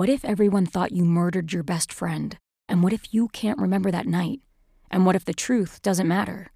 what 0.00 0.08
if 0.08 0.24
everyone 0.24 0.64
thought 0.64 0.92
you 0.92 1.04
murdered 1.04 1.52
your 1.52 1.62
best 1.62 1.92
friend? 1.92 2.38
And 2.70 2.82
what 2.82 2.94
if 2.94 3.12
you 3.12 3.28
can't 3.28 3.58
remember 3.58 3.90
that 3.90 4.06
night? 4.06 4.40
And 4.90 5.04
what 5.04 5.14
if 5.14 5.26
the 5.26 5.34
truth 5.34 5.82
doesn't 5.82 6.08
matter? 6.08 6.52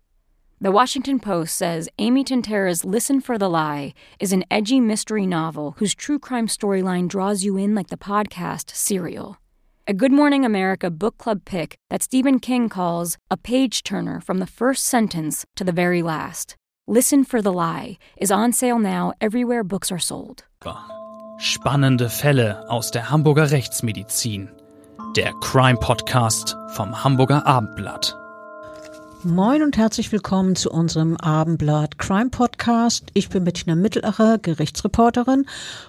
The 0.62 0.70
Washington 0.70 1.20
Post 1.20 1.54
says 1.54 1.90
Amy 1.98 2.24
Tintera's 2.24 2.86
Listen 2.86 3.20
for 3.20 3.36
the 3.36 3.50
Lie 3.50 3.92
is 4.18 4.32
an 4.32 4.46
edgy 4.50 4.80
mystery 4.80 5.26
novel 5.26 5.74
whose 5.76 5.94
true 5.94 6.18
crime 6.18 6.46
storyline 6.46 7.06
draws 7.06 7.44
you 7.44 7.58
in 7.58 7.74
like 7.74 7.88
the 7.88 7.98
podcast 7.98 8.74
Serial. 8.74 9.36
A 9.86 9.92
Good 9.92 10.10
Morning 10.10 10.46
America 10.46 10.90
book 10.90 11.18
club 11.18 11.42
pick 11.44 11.76
that 11.90 12.02
Stephen 12.02 12.38
King 12.38 12.70
calls 12.70 13.18
a 13.30 13.36
page 13.36 13.82
turner 13.82 14.22
from 14.22 14.38
the 14.38 14.46
first 14.46 14.86
sentence 14.86 15.44
to 15.56 15.64
the 15.64 15.70
very 15.70 16.00
last. 16.00 16.56
Listen 16.86 17.24
for 17.24 17.42
the 17.42 17.52
Lie 17.52 17.98
is 18.16 18.30
on 18.30 18.54
sale 18.54 18.78
now 18.78 19.12
everywhere 19.20 19.62
books 19.62 19.92
are 19.92 19.98
sold. 19.98 20.44
Spannende 21.36 22.10
Fälle 22.10 22.70
aus 22.70 22.92
der 22.92 23.10
Hamburger 23.10 23.50
Rechtsmedizin. 23.50 24.48
Der 25.16 25.32
Crime 25.40 25.78
Podcast 25.78 26.56
vom 26.68 27.02
Hamburger 27.02 27.44
Abendblatt. 27.44 28.16
Moin 29.24 29.62
und 29.62 29.76
herzlich 29.76 30.12
willkommen 30.12 30.54
zu 30.54 30.70
unserem 30.70 31.16
Abendblatt 31.16 31.98
Crime 31.98 32.30
Podcast. 32.30 33.06
Ich 33.14 33.30
bin 33.30 33.42
Bettina 33.42 33.74
Mittelacher, 33.74 34.38
Gerichtsreporterin 34.38 35.46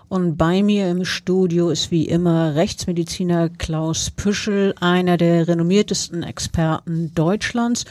und 0.10 0.36
bei 0.36 0.64
mir 0.64 0.90
im 0.90 1.06
Studio 1.06 1.70
ist 1.70 1.92
wie 1.92 2.08
immer 2.08 2.56
Rechtsmediziner 2.56 3.50
Klaus 3.50 4.10
Püschel, 4.10 4.74
einer 4.80 5.18
der 5.18 5.48
renommiertesten 5.48 6.24
Experten 6.24 7.14
Deutschlands. 7.14 7.86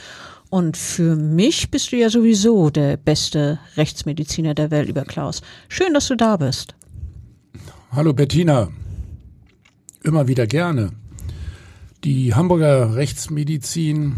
Und 0.49 0.75
für 0.75 1.15
mich 1.15 1.71
bist 1.71 1.91
du 1.91 1.95
ja 1.95 2.09
sowieso 2.09 2.69
der 2.69 2.97
beste 2.97 3.59
Rechtsmediziner 3.77 4.53
der 4.53 4.71
Welt, 4.71 4.87
lieber 4.87 5.05
Klaus. 5.05 5.41
Schön, 5.69 5.93
dass 5.93 6.07
du 6.07 6.15
da 6.15 6.35
bist. 6.37 6.75
Hallo 7.95 8.11
Bettina. 8.11 8.73
Immer 10.03 10.27
wieder 10.27 10.47
gerne. 10.47 10.91
Die 12.03 12.33
Hamburger 12.33 12.97
Rechtsmedizin 12.97 14.17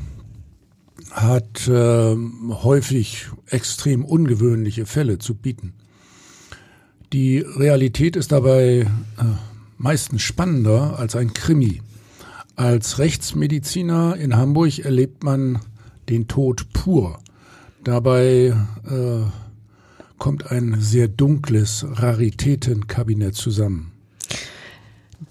hat 1.11 1.67
äh, 1.67 2.16
häufig 2.50 3.28
extrem 3.45 4.03
ungewöhnliche 4.03 4.88
Fälle 4.88 5.20
zu 5.20 5.36
bieten. 5.36 5.75
Die 7.14 7.38
Realität 7.38 8.16
ist 8.16 8.31
dabei 8.31 8.80
äh, 8.80 8.88
meistens 9.78 10.23
spannender 10.23 10.98
als 10.98 11.16
ein 11.16 11.33
Krimi. 11.33 11.83
Als 12.55 12.98
Rechtsmediziner 12.98 14.16
in 14.16 14.36
Hamburg 14.36 14.80
erlebt 14.80 15.23
man 15.23 15.59
den 16.09 16.28
Tod 16.28 16.73
pur. 16.73 17.20
Dabei 17.83 18.55
äh, 18.89 19.47
kommt 20.18 20.52
ein 20.52 20.78
sehr 20.80 21.08
dunkles 21.08 21.86
Raritätenkabinett 21.88 23.36
zusammen. 23.36 23.92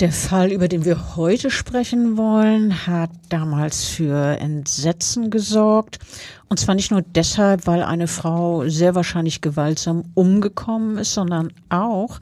Der 0.00 0.10
Fall, 0.10 0.50
über 0.50 0.66
den 0.66 0.84
wir 0.84 1.16
heute 1.16 1.48
sprechen 1.48 2.16
wollen, 2.16 2.86
hat 2.88 3.10
damals 3.28 3.84
für 3.84 4.36
Entsetzen 4.36 5.30
gesorgt. 5.30 6.00
Und 6.48 6.58
zwar 6.58 6.74
nicht 6.74 6.90
nur 6.90 7.02
deshalb, 7.02 7.68
weil 7.68 7.82
eine 7.82 8.08
Frau 8.08 8.68
sehr 8.68 8.96
wahrscheinlich 8.96 9.40
gewaltsam 9.40 10.04
umgekommen 10.14 10.98
ist, 10.98 11.14
sondern 11.14 11.52
auch, 11.68 12.18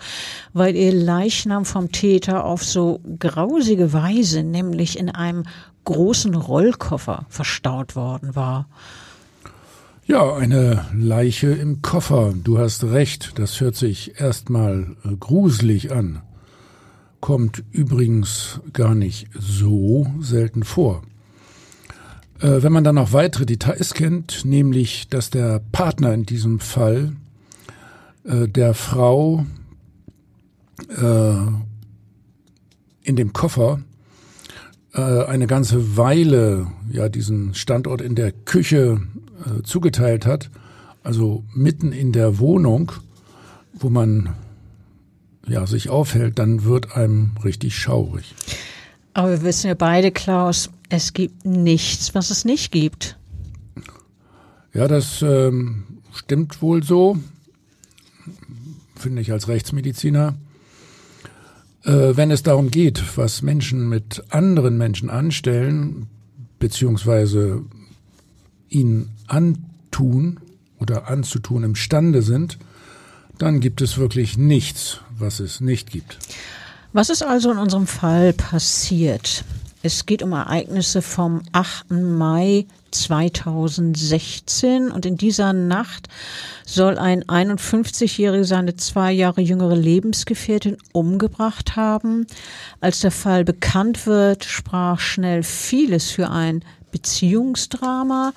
weil 0.52 0.76
ihr 0.76 0.92
Leichnam 0.92 1.64
vom 1.64 1.90
Täter 1.90 2.44
auf 2.44 2.62
so 2.62 3.00
grausige 3.18 3.94
Weise, 3.94 4.42
nämlich 4.42 4.98
in 4.98 5.08
einem 5.08 5.44
großen 5.84 6.34
Rollkoffer 6.34 7.24
verstaut 7.28 7.96
worden 7.96 8.36
war. 8.36 8.68
Ja, 10.06 10.34
eine 10.34 10.86
Leiche 10.94 11.48
im 11.48 11.82
Koffer. 11.82 12.34
Du 12.34 12.58
hast 12.58 12.84
recht, 12.84 13.38
das 13.38 13.60
hört 13.60 13.76
sich 13.76 14.20
erstmal 14.20 14.96
äh, 15.04 15.16
gruselig 15.16 15.92
an 15.92 16.22
kommt 17.24 17.64
übrigens 17.70 18.60
gar 18.74 18.94
nicht 18.94 19.28
so 19.32 20.06
selten 20.20 20.62
vor. 20.62 21.00
Äh, 22.38 22.62
wenn 22.62 22.70
man 22.70 22.84
dann 22.84 22.96
noch 22.96 23.14
weitere 23.14 23.46
Details 23.46 23.94
kennt, 23.94 24.44
nämlich 24.44 25.08
dass 25.08 25.30
der 25.30 25.62
Partner 25.72 26.12
in 26.12 26.26
diesem 26.26 26.60
Fall 26.60 27.16
äh, 28.24 28.46
der 28.46 28.74
Frau 28.74 29.46
äh, 30.90 31.34
in 33.04 33.16
dem 33.16 33.32
Koffer 33.32 33.80
äh, 34.92 35.00
eine 35.00 35.46
ganze 35.46 35.96
Weile 35.96 36.66
ja 36.92 37.08
diesen 37.08 37.54
Standort 37.54 38.02
in 38.02 38.16
der 38.16 38.32
Küche 38.32 39.00
äh, 39.46 39.62
zugeteilt 39.62 40.26
hat, 40.26 40.50
also 41.02 41.44
mitten 41.52 41.92
in 41.92 42.12
der 42.12 42.38
Wohnung, 42.38 42.92
wo 43.74 43.90
man 43.90 44.34
ja, 45.46 45.66
sich 45.66 45.88
aufhält, 45.88 46.38
dann 46.38 46.64
wird 46.64 46.96
einem 46.96 47.32
richtig 47.44 47.76
schaurig. 47.76 48.34
Aber 49.12 49.30
wir 49.30 49.42
wissen 49.42 49.68
ja 49.68 49.74
beide, 49.74 50.10
Klaus, 50.10 50.70
es 50.88 51.12
gibt 51.12 51.44
nichts, 51.44 52.14
was 52.14 52.30
es 52.30 52.44
nicht 52.44 52.72
gibt. 52.72 53.16
Ja, 54.72 54.88
das 54.88 55.22
ähm, 55.22 55.84
stimmt 56.12 56.60
wohl 56.62 56.82
so, 56.82 57.16
finde 58.96 59.22
ich 59.22 59.30
als 59.30 59.46
Rechtsmediziner. 59.46 60.34
Äh, 61.84 62.16
wenn 62.16 62.30
es 62.30 62.42
darum 62.42 62.70
geht, 62.70 63.16
was 63.16 63.42
Menschen 63.42 63.88
mit 63.88 64.24
anderen 64.30 64.78
Menschen 64.78 65.10
anstellen, 65.10 66.08
beziehungsweise 66.58 67.62
ihnen 68.68 69.10
antun 69.26 70.40
oder 70.80 71.08
anzutun 71.08 71.64
imstande 71.64 72.22
sind, 72.22 72.58
dann 73.38 73.60
gibt 73.60 73.80
es 73.80 73.98
wirklich 73.98 74.36
nichts, 74.36 75.00
was 75.18 75.40
es 75.40 75.60
nicht 75.60 75.90
gibt. 75.90 76.18
Was 76.92 77.10
ist 77.10 77.22
also 77.22 77.50
in 77.50 77.58
unserem 77.58 77.86
Fall 77.86 78.32
passiert? 78.32 79.44
Es 79.82 80.06
geht 80.06 80.22
um 80.22 80.32
Ereignisse 80.32 81.02
vom 81.02 81.42
8. 81.52 81.90
Mai 81.90 82.64
2016 82.92 84.90
und 84.90 85.04
in 85.04 85.16
dieser 85.16 85.52
Nacht 85.52 86.08
soll 86.64 86.96
ein 86.96 87.24
51-Jähriger 87.24 88.44
seine 88.44 88.76
zwei 88.76 89.12
Jahre 89.12 89.42
jüngere 89.42 89.76
Lebensgefährtin 89.76 90.78
umgebracht 90.92 91.76
haben. 91.76 92.26
Als 92.80 93.00
der 93.00 93.10
Fall 93.10 93.44
bekannt 93.44 94.06
wird, 94.06 94.44
sprach 94.44 95.00
schnell 95.00 95.42
vieles 95.42 96.10
für 96.10 96.30
ein 96.30 96.64
Beziehungsdrama. 96.94 98.32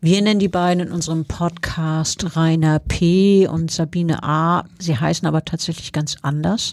Wir 0.00 0.20
nennen 0.20 0.40
die 0.40 0.48
beiden 0.48 0.88
in 0.88 0.92
unserem 0.92 1.26
Podcast 1.26 2.36
Rainer 2.36 2.80
P. 2.80 3.46
und 3.46 3.70
Sabine 3.70 4.24
A. 4.24 4.64
Sie 4.80 4.98
heißen 4.98 5.28
aber 5.28 5.44
tatsächlich 5.44 5.92
ganz 5.92 6.16
anders. 6.22 6.72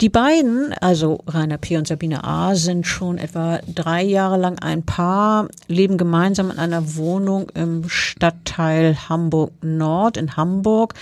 Die 0.00 0.08
beiden, 0.08 0.74
also 0.80 1.20
Rainer 1.28 1.56
P. 1.56 1.76
und 1.76 1.86
Sabine 1.86 2.24
A., 2.24 2.56
sind 2.56 2.84
schon 2.84 3.16
etwa 3.16 3.60
drei 3.72 4.02
Jahre 4.02 4.38
lang 4.38 4.58
ein 4.58 4.82
Paar, 4.82 5.48
leben 5.68 5.98
gemeinsam 5.98 6.50
in 6.50 6.58
einer 6.58 6.96
Wohnung 6.96 7.48
im 7.50 7.88
Stadtteil 7.88 9.08
Hamburg 9.08 9.52
Nord 9.62 10.16
in 10.16 10.36
Hamburg. 10.36 10.94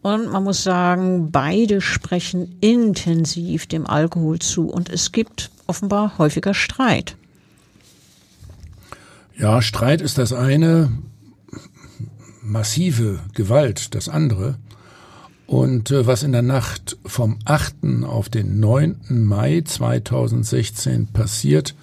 Und 0.00 0.32
man 0.32 0.44
muss 0.44 0.62
sagen, 0.62 1.30
beide 1.30 1.82
sprechen 1.82 2.56
intensiv 2.62 3.66
dem 3.66 3.86
Alkohol 3.86 4.38
zu 4.38 4.70
und 4.70 4.88
es 4.88 5.12
gibt 5.12 5.50
offenbar 5.66 6.16
häufiger 6.16 6.54
Streit. 6.54 7.16
Ja, 9.40 9.62
Streit 9.62 10.02
ist 10.02 10.18
das 10.18 10.34
eine, 10.34 10.92
massive 12.42 13.20
Gewalt 13.32 13.94
das 13.94 14.10
andere. 14.10 14.58
Und 15.46 15.90
äh, 15.90 16.06
was 16.06 16.22
in 16.24 16.32
der 16.32 16.42
Nacht 16.42 16.98
vom 17.06 17.38
8. 17.46 18.04
auf 18.04 18.28
den 18.28 18.60
9. 18.60 18.96
Mai 19.08 19.62
2016 19.62 21.06
passiert, 21.06 21.74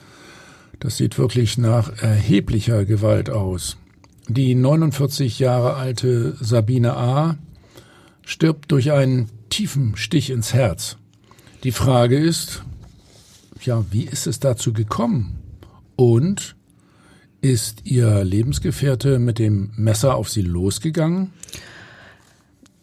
das 0.80 0.98
sieht 0.98 1.18
wirklich 1.18 1.58
nach 1.58 1.98
erheblicher 2.00 2.86
Gewalt 2.86 3.32
aus. 3.32 3.78
Die 4.28 4.54
49 4.54 5.40
Jahre 5.40 5.78
alte 5.78 6.38
Sabine 6.40 6.96
A. 6.96 7.40
stirbt 8.24 8.72
durch 8.72 8.92
einen 8.92 9.30
tiefen 9.50 9.98
Stich 9.98 10.30
ins 10.30 10.54
Herz. 10.54 10.98
Die 11.64 11.72
Frage 11.72 12.20
ist, 12.20 12.62
ja, 13.62 13.84
wie 13.90 14.04
ist 14.04 14.28
es 14.28 14.40
dazu 14.40 14.74
gekommen? 14.74 15.40
Und 15.96 16.57
ist 17.42 17.82
Ihr 17.86 18.24
Lebensgefährte 18.24 19.20
mit 19.20 19.40
dem 19.40 19.72
Messer 19.76 20.16
auf 20.16 20.30
Sie 20.30 20.42
losgegangen? 20.42 21.34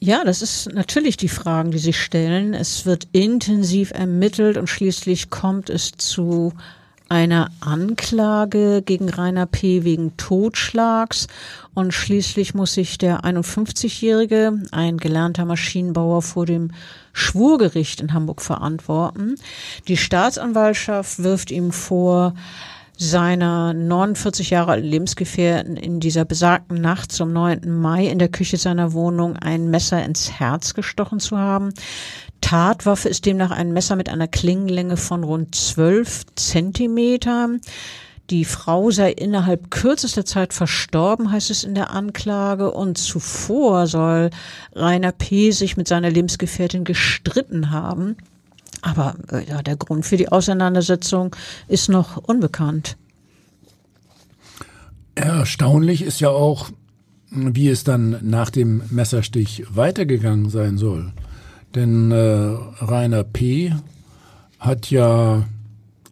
Ja, 0.01 0.23
das 0.25 0.43
ist 0.43 0.73
natürlich 0.73 1.17
die 1.17 1.29
Fragen, 1.29 1.71
die 1.71 1.79
sich 1.79 1.99
stellen. 1.99 2.53
Es 2.53 2.85
wird 2.85 3.09
intensiv 3.13 3.91
ermittelt 3.91 4.59
und 4.59 4.69
schließlich 4.69 5.31
kommt 5.31 5.71
es 5.71 5.93
zu 5.93 6.53
einer 7.09 7.51
Anklage 7.61 8.83
gegen 8.83 9.09
Rainer 9.09 9.47
P. 9.47 9.85
wegen 9.85 10.17
Totschlags 10.17 11.27
und 11.75 11.93
schließlich 11.93 12.55
muss 12.55 12.75
sich 12.75 12.99
der 12.99 13.21
51-Jährige, 13.21 14.63
ein 14.73 14.97
gelernter 14.97 15.45
Maschinenbauer, 15.45 16.23
vor 16.23 16.47
dem 16.47 16.73
Schwurgericht 17.13 18.01
in 18.01 18.15
Hamburg 18.15 18.41
verantworten. 18.43 19.37
Die 19.87 19.97
Staatsanwaltschaft 19.97 21.23
wirft 21.23 21.51
ihm 21.51 21.73
vor, 21.73 22.35
seiner 22.97 23.75
49 23.75 24.51
Jahre 24.51 24.73
alten 24.73 24.87
Lebensgefährten 24.87 25.77
in 25.77 26.01
dieser 26.01 26.25
besagten 26.25 26.81
Nacht 26.81 27.13
zum 27.13 27.33
9. 27.33 27.69
Mai 27.69 28.07
in 28.07 28.19
der 28.19 28.29
Küche 28.29 28.57
seiner 28.57 28.93
Wohnung 28.93 29.37
ein 29.37 29.71
Messer 29.71 30.05
ins 30.05 30.31
Herz 30.31 30.75
gestochen 30.75 31.21
zu 31.21 31.37
haben. 31.39 31.73
Tatwaffe 32.41 33.09
ist 33.09 33.27
demnach 33.27 33.51
ein 33.51 33.73
Messer 33.73 33.97
mit 33.97 34.09
einer 34.09 34.29
Klingenlänge 34.29 34.97
von 34.97 35.25
rund 35.25 35.55
12 35.55 36.27
Zentimetern. 36.37 37.61
Die 38.31 38.45
Frau 38.45 38.91
sei 38.91 39.13
innerhalb 39.13 39.71
kürzester 39.71 40.25
Zeit 40.25 40.55
verstorben, 40.55 41.31
heißt 41.31 41.51
es 41.51 41.65
in 41.65 41.75
der 41.75 41.91
Anklage. 41.91 42.71
Und 42.71 42.97
zuvor 42.97 43.87
soll 43.87 44.31
Rainer 44.75 45.13
P. 45.13 45.51
sich 45.51 45.77
mit 45.77 45.89
seiner 45.89 46.11
Lebensgefährtin 46.11 46.85
gestritten 46.85 47.71
haben. 47.71 48.17
Aber 48.85 49.17
äh, 49.33 49.45
ja, 49.49 49.63
der 49.63 49.77
Grund 49.77 50.05
für 50.05 50.19
die 50.19 50.29
Auseinandersetzung 50.29 51.35
ist 51.69 51.89
noch 51.89 52.19
unbekannt. 52.19 52.97
Erstaunlich 55.15 56.03
ist 56.03 56.21
ja 56.21 56.29
auch, 56.29 56.71
wie 57.31 57.69
es 57.69 57.83
dann 57.83 58.19
nach 58.23 58.51
dem 58.51 58.83
Messerstich 58.91 59.65
weitergegangen 59.71 60.51
sein 60.51 60.77
soll. 60.77 61.13
Denn 61.75 62.11
äh, 62.11 62.17
Rainer 62.85 63.25
P. 63.25 63.73
hat 64.59 64.91
ja 64.91 65.45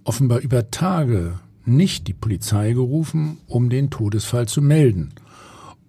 offenbar 0.05 0.39
über 0.39 0.71
Tage 0.71 1.39
nicht 1.65 2.09
die 2.09 2.15
Polizei 2.15 2.73
gerufen, 2.73 3.39
um 3.47 3.71
den 3.71 3.91
Todesfall 3.91 4.49
zu 4.49 4.63
melden. 4.63 5.13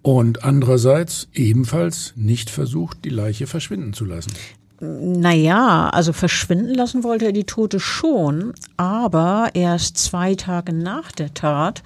Und 0.02 0.44
andererseits 0.44 1.28
ebenfalls 1.32 2.12
nicht 2.14 2.50
versucht, 2.50 3.04
die 3.04 3.10
Leiche 3.10 3.46
verschwinden 3.46 3.94
zu 3.94 4.04
lassen. 4.04 4.32
Naja, 4.80 5.88
also 5.90 6.12
verschwinden 6.12 6.74
lassen 6.74 7.04
wollte 7.04 7.26
er 7.26 7.32
die 7.32 7.44
Tote 7.44 7.80
schon, 7.80 8.52
aber 8.76 9.50
erst 9.54 9.98
zwei 9.98 10.34
Tage 10.34 10.72
nach 10.72 11.12
der 11.12 11.32
Tat. 11.32 11.82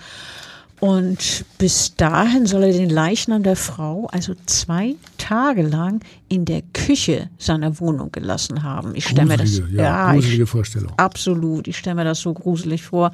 Und 0.80 1.44
bis 1.58 1.96
dahin 1.96 2.46
soll 2.46 2.62
er 2.62 2.72
den 2.72 2.88
Leichnam 2.88 3.42
der 3.42 3.56
Frau 3.56 4.06
also 4.12 4.34
zwei 4.46 4.94
Tage 5.16 5.62
lang 5.62 6.00
in 6.28 6.44
der 6.44 6.62
Küche 6.72 7.30
seiner 7.36 7.80
Wohnung 7.80 8.12
gelassen 8.12 8.62
haben. 8.62 8.94
Ich 8.94 9.08
stelle 9.08 9.26
mir 9.26 9.36
das 9.38 9.58
ja, 9.72 9.82
ja 9.82 10.12
gruselige 10.12 10.44
ich, 10.44 10.48
Vorstellung. 10.48 10.92
Absolut, 10.96 11.66
ich 11.66 11.76
stelle 11.76 11.96
mir 11.96 12.04
das 12.04 12.20
so 12.20 12.32
gruselig 12.32 12.84
vor 12.84 13.10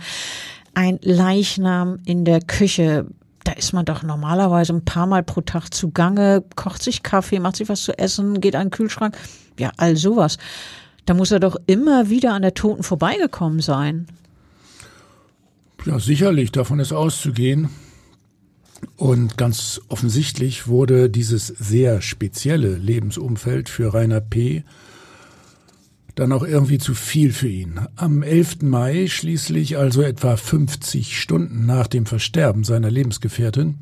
ein 0.75 0.99
Leichnam 1.03 2.01
in 2.05 2.25
der 2.25 2.41
Küche. 2.41 3.07
Da 3.45 3.53
ist 3.53 3.75
man 3.75 3.85
doch 3.85 4.03
normalerweise 4.03 4.73
ein 4.73 4.85
paar 4.85 5.07
Mal 5.07 5.23
pro 5.23 5.43
Tag 5.43 5.73
zugange, 5.73 6.43
kocht 6.57 6.83
sich 6.83 7.03
Kaffee, 7.03 7.41
macht 7.41 7.57
sich 7.57 7.69
was 7.69 7.83
zu 7.83 7.97
essen, 7.99 8.41
geht 8.41 8.57
an 8.57 8.67
den 8.67 8.71
Kühlschrank. 8.71 9.17
Ja, 9.59 9.71
all 9.77 9.97
sowas. 9.97 10.39
Da 11.05 11.13
muss 11.13 11.31
er 11.31 11.41
doch 11.41 11.57
immer 11.67 12.09
wieder 12.09 12.33
an 12.33 12.43
der 12.43 12.55
Toten 12.55 12.83
vorbeigekommen 12.83 13.61
sein. 13.61 14.07
Ja, 15.85 15.99
sicherlich, 15.99 16.51
davon 16.51 16.81
ist 16.81 16.93
auszugehen. 16.93 17.69
Und 18.97 19.37
ganz 19.37 19.81
offensichtlich 19.89 20.67
wurde 20.67 21.11
dieses 21.11 21.47
sehr 21.47 22.01
spezielle 22.01 22.77
Lebensumfeld 22.77 23.69
für 23.69 23.93
Rainer 23.93 24.21
P 24.21 24.65
dann 26.15 26.33
auch 26.33 26.45
irgendwie 26.45 26.79
zu 26.79 26.95
viel 26.95 27.33
für 27.33 27.49
ihn. 27.49 27.81
Am 27.97 28.23
11. 28.23 28.63
Mai 28.63 29.07
schließlich, 29.09 29.77
also 29.77 30.03
etwa 30.03 30.37
50 30.37 31.21
Stunden 31.21 31.67
nach 31.67 31.87
dem 31.87 32.07
Versterben 32.07 32.65
seiner 32.65 32.91
Lebensgefährtin, 32.91 33.77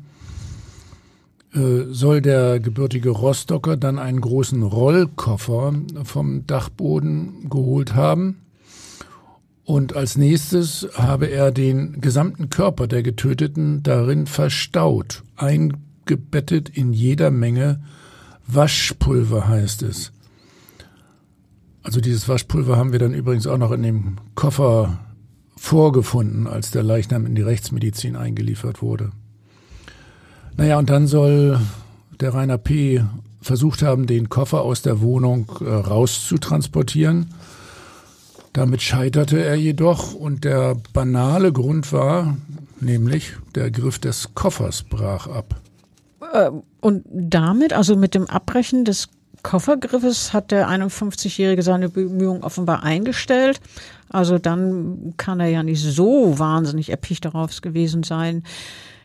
äh, 1.53 1.83
soll 1.91 2.21
der 2.21 2.59
gebürtige 2.59 3.11
Rostocker 3.11 3.77
dann 3.77 3.99
einen 3.99 4.21
großen 4.21 4.63
Rollkoffer 4.63 5.73
vom 6.03 6.47
Dachboden 6.47 7.49
geholt 7.49 7.93
haben. 7.93 8.39
Und 9.63 9.95
als 9.95 10.17
nächstes 10.17 10.89
habe 10.95 11.27
er 11.27 11.51
den 11.51 12.01
gesamten 12.01 12.49
Körper 12.49 12.87
der 12.87 13.03
Getöteten 13.03 13.83
darin 13.83 14.25
verstaut, 14.25 15.23
eingebettet 15.37 16.69
in 16.69 16.91
jeder 16.91 17.31
Menge 17.31 17.81
Waschpulver 18.47 19.47
heißt 19.47 19.83
es. 19.83 20.12
Also 21.83 21.99
dieses 21.99 22.27
Waschpulver 22.29 22.77
haben 22.77 22.93
wir 22.93 22.99
dann 22.99 23.13
übrigens 23.13 23.45
auch 23.45 23.57
noch 23.57 23.71
in 23.71 23.83
dem 23.83 24.17
Koffer 24.35 24.99
vorgefunden, 25.57 26.47
als 26.47 26.71
der 26.71 26.83
Leichnam 26.83 27.25
in 27.25 27.35
die 27.35 27.41
Rechtsmedizin 27.41 28.15
eingeliefert 28.15 28.81
wurde. 28.81 29.11
Naja, 30.55 30.79
und 30.79 30.89
dann 30.89 31.07
soll 31.07 31.59
der 32.19 32.33
Rainer 32.33 32.57
P. 32.57 33.03
versucht 33.41 33.81
haben, 33.81 34.07
den 34.07 34.29
Koffer 34.29 34.61
aus 34.61 34.81
der 34.81 35.01
Wohnung 35.01 35.51
äh, 35.59 35.69
rauszutransportieren. 35.69 37.33
Damit 38.53 38.81
scheiterte 38.81 39.43
er 39.43 39.55
jedoch 39.55 40.13
und 40.13 40.43
der 40.43 40.77
banale 40.93 41.51
Grund 41.51 41.91
war, 41.91 42.37
nämlich 42.79 43.33
der 43.55 43.71
Griff 43.71 43.99
des 43.99 44.35
Koffers 44.35 44.83
brach 44.83 45.27
ab. 45.27 45.59
Äh, 46.31 46.51
und 46.79 47.03
damit, 47.11 47.73
also 47.73 47.95
mit 47.95 48.13
dem 48.13 48.27
Abbrechen 48.27 48.85
des 48.85 49.09
Koffergriffes 49.43 50.33
hat 50.33 50.51
der 50.51 50.69
51-Jährige 50.69 51.61
seine 51.61 51.89
Bemühungen 51.89 52.43
offenbar 52.43 52.83
eingestellt. 52.83 53.59
Also 54.09 54.39
dann 54.39 55.13
kann 55.17 55.39
er 55.39 55.47
ja 55.47 55.63
nicht 55.63 55.81
so 55.81 56.39
wahnsinnig 56.39 56.89
erpicht 56.89 57.25
darauf 57.25 57.61
gewesen 57.61 58.03
sein, 58.03 58.43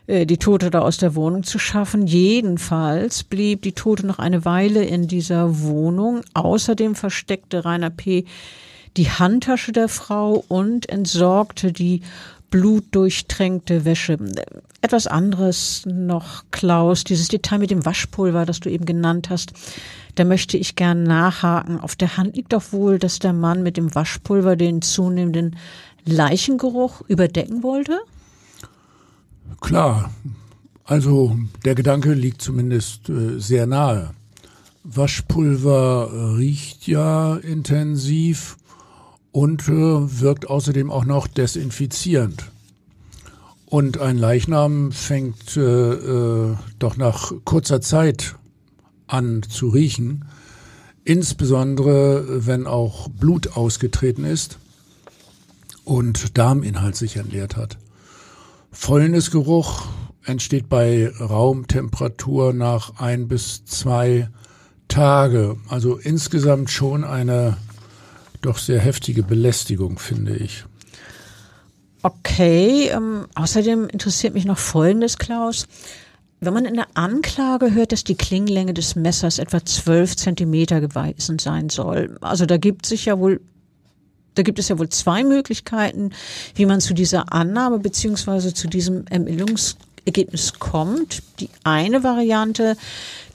äh, 0.06 0.26
die 0.26 0.38
Tote 0.38 0.70
da 0.70 0.80
aus 0.80 0.96
der 0.96 1.14
Wohnung 1.14 1.42
zu 1.42 1.58
schaffen. 1.58 2.06
Jedenfalls 2.06 3.24
blieb 3.24 3.62
die 3.62 3.72
Tote 3.72 4.06
noch 4.06 4.18
eine 4.18 4.44
Weile 4.44 4.84
in 4.84 5.08
dieser 5.08 5.62
Wohnung. 5.62 6.22
Außerdem 6.34 6.94
versteckte 6.94 7.64
Rainer 7.64 7.90
P. 7.90 8.24
die 8.96 9.10
Handtasche 9.10 9.72
der 9.72 9.88
Frau 9.88 10.44
und 10.48 10.88
entsorgte 10.88 11.72
die 11.72 12.02
blutdurchtränkte 12.50 13.84
Wäsche. 13.84 14.18
Etwas 14.80 15.06
anderes 15.06 15.82
noch, 15.86 16.44
Klaus, 16.50 17.04
dieses 17.04 17.28
Detail 17.28 17.58
mit 17.58 17.70
dem 17.70 17.84
Waschpulver, 17.84 18.46
das 18.46 18.60
du 18.60 18.70
eben 18.70 18.86
genannt 18.86 19.28
hast. 19.28 19.52
Da 20.18 20.24
möchte 20.24 20.56
ich 20.56 20.74
gern 20.74 21.04
nachhaken. 21.04 21.78
Auf 21.78 21.94
der 21.94 22.16
Hand 22.16 22.34
liegt 22.34 22.52
doch 22.52 22.72
wohl, 22.72 22.98
dass 22.98 23.20
der 23.20 23.32
Mann 23.32 23.62
mit 23.62 23.76
dem 23.76 23.94
Waschpulver 23.94 24.56
den 24.56 24.82
zunehmenden 24.82 25.54
Leichengeruch 26.04 27.02
überdecken 27.02 27.62
wollte? 27.62 28.00
Klar. 29.60 30.10
Also 30.84 31.38
der 31.64 31.76
Gedanke 31.76 32.14
liegt 32.14 32.42
zumindest 32.42 33.08
äh, 33.08 33.38
sehr 33.38 33.68
nahe. 33.68 34.10
Waschpulver 34.82 36.36
riecht 36.36 36.88
ja 36.88 37.36
intensiv 37.36 38.56
und 39.30 39.68
äh, 39.68 39.72
wirkt 39.72 40.50
außerdem 40.50 40.90
auch 40.90 41.04
noch 41.04 41.28
desinfizierend. 41.28 42.50
Und 43.66 43.98
ein 43.98 44.18
Leichnam 44.18 44.90
fängt 44.90 45.56
äh, 45.56 45.60
äh, 45.60 46.56
doch 46.80 46.96
nach 46.96 47.32
kurzer 47.44 47.80
Zeit 47.80 48.34
an 49.08 49.42
zu 49.42 49.68
riechen, 49.68 50.26
insbesondere 51.04 52.46
wenn 52.46 52.66
auch 52.66 53.08
Blut 53.08 53.56
ausgetreten 53.56 54.24
ist 54.24 54.58
und 55.84 56.38
Darminhalt 56.38 56.96
sich 56.96 57.16
entleert 57.16 57.56
hat. 57.56 57.78
Fäulnisgeruch 58.70 59.86
entsteht 60.24 60.68
bei 60.68 61.10
Raumtemperatur 61.18 62.52
nach 62.52 63.00
ein 63.00 63.26
bis 63.26 63.64
zwei 63.64 64.28
Tage. 64.88 65.56
Also 65.68 65.96
insgesamt 65.96 66.70
schon 66.70 67.04
eine 67.04 67.56
doch 68.42 68.58
sehr 68.58 68.78
heftige 68.78 69.22
Belästigung, 69.22 69.98
finde 69.98 70.36
ich. 70.36 70.64
Okay, 72.02 72.88
ähm, 72.88 73.26
außerdem 73.34 73.88
interessiert 73.88 74.34
mich 74.34 74.44
noch 74.44 74.58
Folgendes, 74.58 75.18
Klaus. 75.18 75.66
Wenn 76.40 76.54
man 76.54 76.66
in 76.66 76.74
der 76.74 76.86
Anklage 76.94 77.74
hört, 77.74 77.90
dass 77.90 78.04
die 78.04 78.14
Klingenlänge 78.14 78.72
des 78.72 78.94
Messers 78.94 79.38
etwa 79.38 79.64
zwölf 79.64 80.16
Zentimeter 80.16 80.80
gewesen 80.80 81.38
sein 81.38 81.68
soll, 81.68 82.16
also 82.20 82.46
da 82.46 82.58
gibt 82.58 82.86
sich 82.86 83.06
ja 83.06 83.18
wohl 83.18 83.40
da 84.34 84.42
gibt 84.42 84.60
es 84.60 84.68
ja 84.68 84.78
wohl 84.78 84.88
zwei 84.88 85.24
Möglichkeiten, 85.24 86.12
wie 86.54 86.64
man 86.64 86.80
zu 86.80 86.94
dieser 86.94 87.32
Annahme 87.32 87.80
beziehungsweise 87.80 88.54
zu 88.54 88.68
diesem 88.68 89.04
Ermittlungsergebnis 89.08 90.60
kommt. 90.60 91.24
Die 91.40 91.50
eine 91.64 92.04
Variante, 92.04 92.76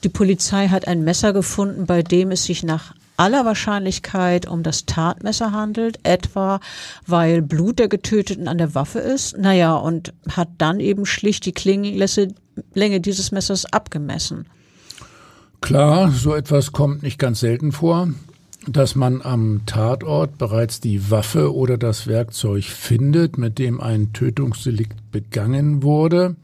die 0.02 0.08
Polizei 0.08 0.68
hat 0.68 0.88
ein 0.88 1.04
Messer 1.04 1.34
gefunden, 1.34 1.84
bei 1.84 2.02
dem 2.02 2.30
es 2.30 2.44
sich 2.44 2.62
nach 2.62 2.94
aller 3.18 3.44
Wahrscheinlichkeit 3.44 4.48
um 4.48 4.62
das 4.62 4.86
Tatmesser 4.86 5.52
handelt, 5.52 5.98
etwa 6.04 6.58
weil 7.06 7.42
Blut 7.42 7.78
der 7.78 7.88
Getöteten 7.88 8.48
an 8.48 8.56
der 8.56 8.74
Waffe 8.74 8.98
ist. 8.98 9.36
Naja, 9.36 9.74
und 9.74 10.14
hat 10.30 10.48
dann 10.56 10.80
eben 10.80 11.04
schlicht 11.04 11.44
die 11.44 11.52
Klingenlänge 12.54 13.00
dieses 13.00 13.32
Messers 13.32 13.66
abgemessen. 13.66 14.46
Klar, 15.60 16.10
so 16.10 16.34
etwas 16.34 16.72
kommt 16.72 17.02
nicht 17.02 17.18
ganz 17.18 17.40
selten 17.40 17.72
vor, 17.72 18.10
dass 18.66 18.94
man 18.94 19.22
am 19.22 19.62
Tatort 19.66 20.38
bereits 20.38 20.80
die 20.80 21.10
Waffe 21.10 21.54
oder 21.54 21.78
das 21.78 22.06
Werkzeug 22.06 22.64
findet, 22.64 23.38
mit 23.38 23.58
dem 23.58 23.80
ein 23.80 24.12
Tötungsdelikt 24.12 25.10
begangen 25.10 25.82
wurde. 25.82 26.36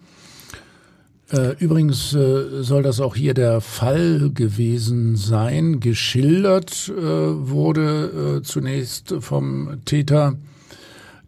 Äh, 1.33 1.55
übrigens 1.59 2.13
äh, 2.15 2.63
soll 2.63 2.83
das 2.83 3.01
auch 3.01 3.15
hier 3.15 3.35
der 3.35 3.61
Fall 3.61 4.31
gewesen 4.35 5.17
sein. 5.17 5.81
Geschildert 5.81 6.89
äh, 6.89 7.03
wurde 7.03 8.41
zunächst 8.43 9.15
vom 9.21 9.85
Täter, 9.85 10.37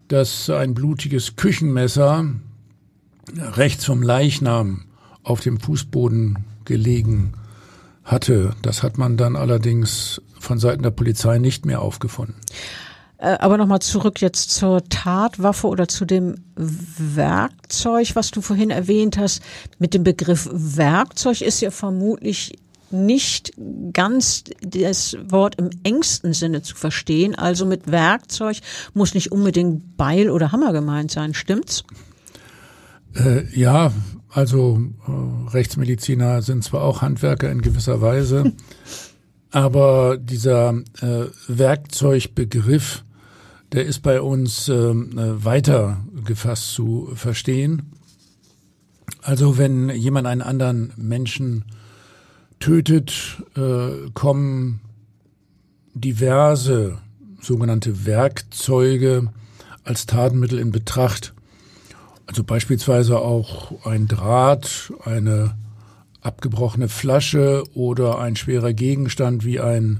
dass 0.07 0.49
ein 0.49 0.73
blutiges 0.73 1.35
Küchenmesser 1.35 2.25
rechts 3.37 3.85
vom 3.85 4.01
Leichnam 4.01 4.85
auf 5.23 5.41
dem 5.41 5.59
Fußboden 5.59 6.39
gelegen 6.65 7.33
hatte. 8.03 8.55
Das 8.61 8.83
hat 8.83 8.97
man 8.97 9.17
dann 9.17 9.35
allerdings 9.35 10.21
von 10.39 10.59
Seiten 10.59 10.83
der 10.83 10.91
Polizei 10.91 11.37
nicht 11.37 11.65
mehr 11.65 11.81
aufgefunden. 11.81 12.35
Äh, 13.17 13.37
aber 13.39 13.57
nochmal 13.57 13.79
zurück 13.79 14.19
jetzt 14.21 14.51
zur 14.51 14.83
Tatwaffe 14.89 15.67
oder 15.67 15.87
zu 15.87 16.05
dem 16.05 16.35
Werkzeug, 16.55 18.15
was 18.15 18.31
du 18.31 18.41
vorhin 18.41 18.69
erwähnt 18.69 19.17
hast. 19.17 19.41
Mit 19.79 19.93
dem 19.93 20.03
Begriff 20.03 20.49
Werkzeug 20.51 21.41
ist 21.41 21.61
ja 21.61 21.71
vermutlich 21.71 22.57
nicht 22.91 23.53
ganz 23.91 24.43
das 24.61 25.17
Wort 25.27 25.55
im 25.55 25.69
engsten 25.83 26.33
Sinne 26.33 26.61
zu 26.61 26.75
verstehen. 26.75 27.33
Also 27.33 27.65
mit 27.65 27.89
Werkzeug 27.89 28.57
muss 28.93 29.15
nicht 29.15 29.31
unbedingt 29.31 29.97
Beil 29.97 30.29
oder 30.29 30.51
Hammer 30.51 30.73
gemeint 30.73 31.09
sein, 31.09 31.33
stimmt's? 31.33 31.85
Äh, 33.15 33.45
ja, 33.53 33.91
also 34.29 34.81
äh, 35.07 35.49
Rechtsmediziner 35.51 36.41
sind 36.41 36.63
zwar 36.63 36.81
auch 36.81 37.01
Handwerker 37.01 37.51
in 37.51 37.61
gewisser 37.61 38.01
Weise, 38.01 38.53
aber 39.51 40.17
dieser 40.17 40.73
äh, 41.01 41.25
Werkzeugbegriff, 41.47 43.03
der 43.71 43.85
ist 43.85 44.01
bei 44.01 44.21
uns 44.21 44.69
ähm, 44.69 45.17
äh, 45.17 45.43
weiter 45.43 46.05
gefasst 46.25 46.73
zu 46.73 47.11
verstehen. 47.15 47.93
Also 49.21 49.57
wenn 49.57 49.89
jemand 49.89 50.27
einen 50.27 50.41
anderen 50.41 50.93
Menschen 50.97 51.65
tötet, 52.59 53.43
äh, 53.55 54.09
kommen 54.13 54.81
diverse 55.93 56.97
sogenannte 57.41 58.05
Werkzeuge 58.05 59.31
als 59.83 60.05
Tatenmittel 60.05 60.59
in 60.59 60.71
Betracht. 60.71 61.32
Also 62.25 62.43
beispielsweise 62.43 63.19
auch 63.19 63.85
ein 63.85 64.07
Draht, 64.07 64.93
eine 65.03 65.55
abgebrochene 66.21 66.87
Flasche 66.87 67.63
oder 67.73 68.19
ein 68.19 68.35
schwerer 68.35 68.73
Gegenstand 68.73 69.43
wie 69.45 69.59
ein 69.59 69.99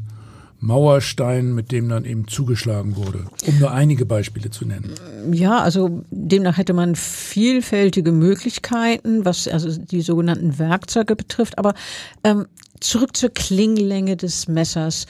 Mauerstein, 0.64 1.54
mit 1.54 1.74
dem 1.74 1.90
dann 1.90 2.06
eben 2.06 2.30
zugeschlagen 2.30 2.96
wurde, 2.96 3.26
um 3.46 3.60
nur 3.60 3.72
einige 3.72 4.06
Beispiele 4.06 4.50
zu 4.50 4.66
nennen. 4.66 4.94
Ja, 5.34 5.60
also 5.60 6.06
demnach 6.10 6.58
hätte 6.58 6.72
man 6.72 6.96
vielfältige 6.96 8.14
Möglichkeiten, 8.14 9.26
was 9.26 9.50
also 9.50 9.78
die 9.78 10.02
sogenannten 10.02 10.58
Werkzeuge 10.58 11.18
betrifft. 11.18 11.58
Aber 11.58 11.74
ähm, 12.24 12.46
zurück 12.80 13.18
zur 13.18 13.30
Klinglänge 13.30 14.16
des 14.16 14.48
Messers. 14.48 15.06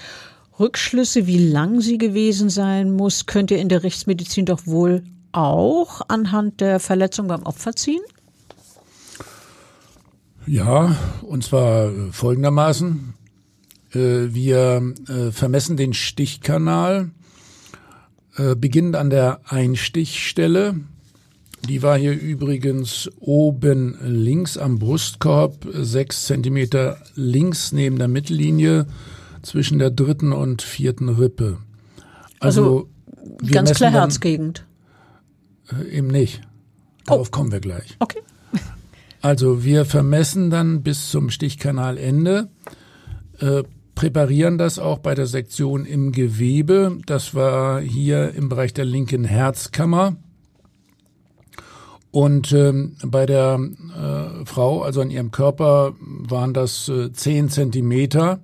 Rückschlüsse, 0.60 1.28
wie 1.28 1.50
lang 1.50 1.82
sie 1.82 2.00
gewesen 2.00 2.50
sein 2.50 2.92
muss, 2.92 3.28
könnt 3.28 3.52
ihr 3.52 3.58
in 3.60 3.70
der 3.70 3.84
Rechtsmedizin 3.84 4.46
doch 4.46 4.66
wohl 4.66 5.04
auch 5.34 6.02
anhand 6.08 6.62
der 6.62 6.80
Verletzung 6.80 7.28
beim 7.28 7.44
Opfer 7.44 7.76
ziehen? 7.76 8.02
Ja, 10.46 10.96
und 11.22 11.44
zwar 11.44 11.92
folgendermaßen. 12.12 13.14
Äh, 13.94 14.34
wir 14.34 14.94
äh, 15.08 15.32
vermessen 15.32 15.78
den 15.78 15.94
Stichkanal, 15.94 17.12
äh, 18.38 18.56
beginnend 18.56 18.96
an 18.96 19.10
der 19.10 19.42
Einstichstelle. 19.46 20.76
Die 21.68 21.82
war 21.82 21.98
hier 21.98 22.20
übrigens 22.20 23.10
oben 23.20 23.98
links 24.02 24.58
am 24.58 24.80
Brustkorb, 24.80 25.66
sechs 25.72 26.26
Zentimeter 26.26 26.98
links 27.16 27.72
neben 27.72 27.98
der 27.98 28.10
Mittellinie 28.10 28.86
zwischen 29.44 29.80
der 29.80 29.92
dritten 29.92 30.34
und 30.34 30.62
vierten 30.62 31.08
Rippe. 31.08 31.60
Also, 32.42 32.90
also 33.40 33.50
ganz 33.50 33.74
klar 33.74 33.92
Herzgegend. 33.92 34.66
Äh, 35.72 35.98
eben 35.98 36.08
nicht. 36.08 36.42
Darauf 37.06 37.28
oh. 37.28 37.32
kommen 37.32 37.52
wir 37.52 37.60
gleich. 37.60 37.96
Okay. 38.00 38.20
Also 39.22 39.64
wir 39.64 39.86
vermessen 39.86 40.50
dann 40.50 40.84
bis 40.84 41.10
zum 41.10 41.30
Stichkanalende, 41.30 42.50
äh, 43.40 43.64
präparieren 43.96 44.58
das 44.58 44.80
auch 44.80 44.98
bei 45.00 45.16
der 45.16 45.28
Sektion 45.28 45.86
im 45.86 46.12
Gewebe. 46.12 46.98
Das 47.06 47.34
war 47.34 47.80
hier 47.80 48.34
im 48.34 48.50
Bereich 48.50 48.74
der 48.74 48.84
linken 48.84 49.24
Herzkammer. 49.24 50.18
Und 52.12 52.52
ähm, 52.52 52.98
bei 53.04 53.26
der 53.26 53.60
äh, 53.98 54.46
Frau, 54.46 54.82
also 54.82 55.00
an 55.00 55.10
ihrem 55.10 55.32
Körper, 55.32 55.94
waren 56.00 56.54
das 56.54 56.90
äh, 56.90 57.14
10 57.14 57.48
Zentimeter. 57.48 58.40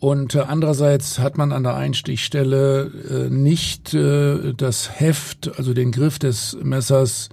Und 0.00 0.34
äh, 0.34 0.40
andererseits 0.40 1.18
hat 1.18 1.36
man 1.36 1.52
an 1.52 1.62
der 1.62 1.76
Einstichstelle 1.76 2.90
äh, 3.08 3.30
nicht 3.30 3.92
äh, 3.92 4.54
das 4.54 4.98
Heft, 4.98 5.52
also 5.58 5.74
den 5.74 5.92
Griff 5.92 6.18
des 6.18 6.56
Messers 6.62 7.28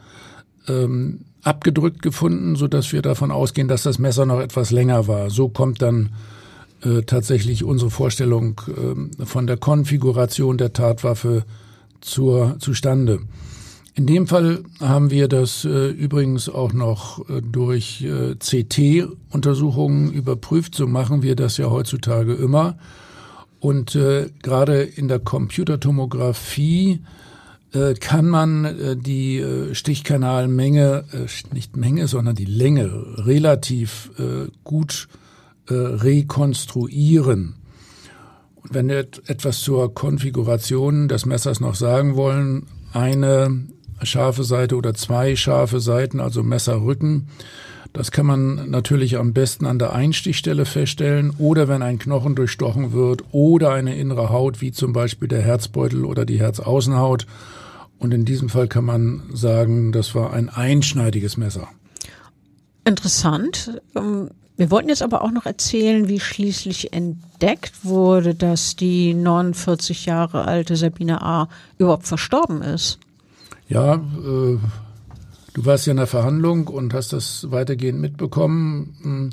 ähm, 0.67 1.21
abgedrückt 1.43 2.01
gefunden, 2.01 2.57
so 2.57 2.67
dass 2.67 2.91
wir 2.91 3.01
davon 3.01 3.31
ausgehen, 3.31 3.69
dass 3.69 3.83
das 3.83 3.99
Messer 3.99 4.25
noch 4.25 4.41
etwas 4.41 4.71
länger 4.71 5.07
war. 5.07 5.29
So 5.29 5.47
kommt 5.47 5.81
dann 5.81 6.09
äh, 6.83 7.03
tatsächlich 7.03 7.63
unsere 7.63 7.89
Vorstellung 7.89 8.59
äh, 8.67 9.25
von 9.25 9.47
der 9.47 9.55
Konfiguration 9.55 10.57
der 10.57 10.73
Tatwaffe 10.73 11.45
zur, 12.01 12.57
zustande. 12.59 13.19
In 13.97 14.05
dem 14.05 14.27
Fall 14.27 14.63
haben 14.79 15.09
wir 15.09 15.27
das 15.27 15.65
äh, 15.65 15.87
übrigens 15.87 16.49
auch 16.49 16.71
noch 16.71 17.27
äh, 17.31 17.41
durch 17.41 18.03
äh, 18.03 18.35
CT-Untersuchungen 18.35 20.13
überprüft. 20.13 20.75
So 20.75 20.85
machen 20.85 21.23
wir 21.23 21.35
das 21.35 21.57
ja 21.57 21.71
heutzutage 21.71 22.35
immer. 22.35 22.77
Und 23.59 23.95
äh, 23.95 24.29
gerade 24.43 24.83
in 24.83 25.07
der 25.07 25.17
Computertomographie 25.17 26.99
äh, 27.73 27.95
kann 27.95 28.27
man 28.27 28.65
äh, 28.65 28.97
die 28.97 29.39
äh, 29.39 29.73
Stichkanalmenge, 29.73 31.05
äh, 31.11 31.53
nicht 31.55 31.75
Menge, 31.75 32.07
sondern 32.07 32.35
die 32.35 32.45
Länge 32.45 32.91
relativ 33.25 34.11
äh, 34.19 34.51
gut 34.63 35.07
äh, 35.69 35.73
rekonstruieren. 35.73 37.55
Und 38.57 38.75
wenn 38.75 38.89
wir 38.89 39.07
etwas 39.25 39.61
zur 39.61 39.91
Konfiguration 39.95 41.07
des 41.07 41.25
Messers 41.25 41.59
noch 41.59 41.73
sagen 41.73 42.15
wollen, 42.15 42.67
eine 42.93 43.65
scharfe 44.03 44.43
Seite 44.43 44.75
oder 44.75 44.93
zwei 44.93 45.35
scharfe 45.35 45.79
Seiten, 45.79 46.19
also 46.19 46.43
Messerrücken. 46.43 47.27
Das 47.93 48.11
kann 48.11 48.25
man 48.25 48.69
natürlich 48.69 49.17
am 49.17 49.33
besten 49.33 49.65
an 49.65 49.79
der 49.79 49.93
Einstichstelle 49.93 50.65
feststellen 50.65 51.33
oder 51.37 51.67
wenn 51.67 51.81
ein 51.81 51.99
Knochen 51.99 52.35
durchstochen 52.35 52.93
wird 52.93 53.23
oder 53.31 53.71
eine 53.71 53.97
innere 53.97 54.29
Haut, 54.29 54.61
wie 54.61 54.71
zum 54.71 54.93
Beispiel 54.93 55.27
der 55.27 55.41
Herzbeutel 55.41 56.05
oder 56.05 56.25
die 56.25 56.39
Herzaußenhaut. 56.39 57.25
Und 57.99 58.13
in 58.13 58.25
diesem 58.25 58.49
Fall 58.49 58.67
kann 58.67 58.85
man 58.85 59.23
sagen, 59.33 59.91
das 59.91 60.13
war 60.13 60.33
ein 60.33 60.49
einschneidiges 60.49 61.37
Messer. 61.37 61.67
Interessant. 62.85 63.81
Ähm, 63.95 64.29
wir 64.57 64.71
wollten 64.71 64.89
jetzt 64.89 65.03
aber 65.03 65.21
auch 65.21 65.31
noch 65.31 65.45
erzählen, 65.45 66.07
wie 66.07 66.19
schließlich 66.19 66.93
entdeckt 66.93 67.83
wurde, 67.83 68.33
dass 68.33 68.75
die 68.75 69.13
49 69.13 70.05
Jahre 70.05 70.45
alte 70.45 70.75
Sabine 70.75 71.21
A. 71.21 71.47
überhaupt 71.77 72.07
verstorben 72.07 72.61
ist. 72.61 72.99
Ja, 73.67 73.95
äh, 73.95 73.97
du 75.53 75.65
warst 75.65 75.85
ja 75.87 75.91
in 75.91 75.97
der 75.97 76.07
Verhandlung 76.07 76.67
und 76.67 76.93
hast 76.93 77.13
das 77.13 77.51
weitergehend 77.51 77.99
mitbekommen. 77.99 78.95
Hm, 79.01 79.29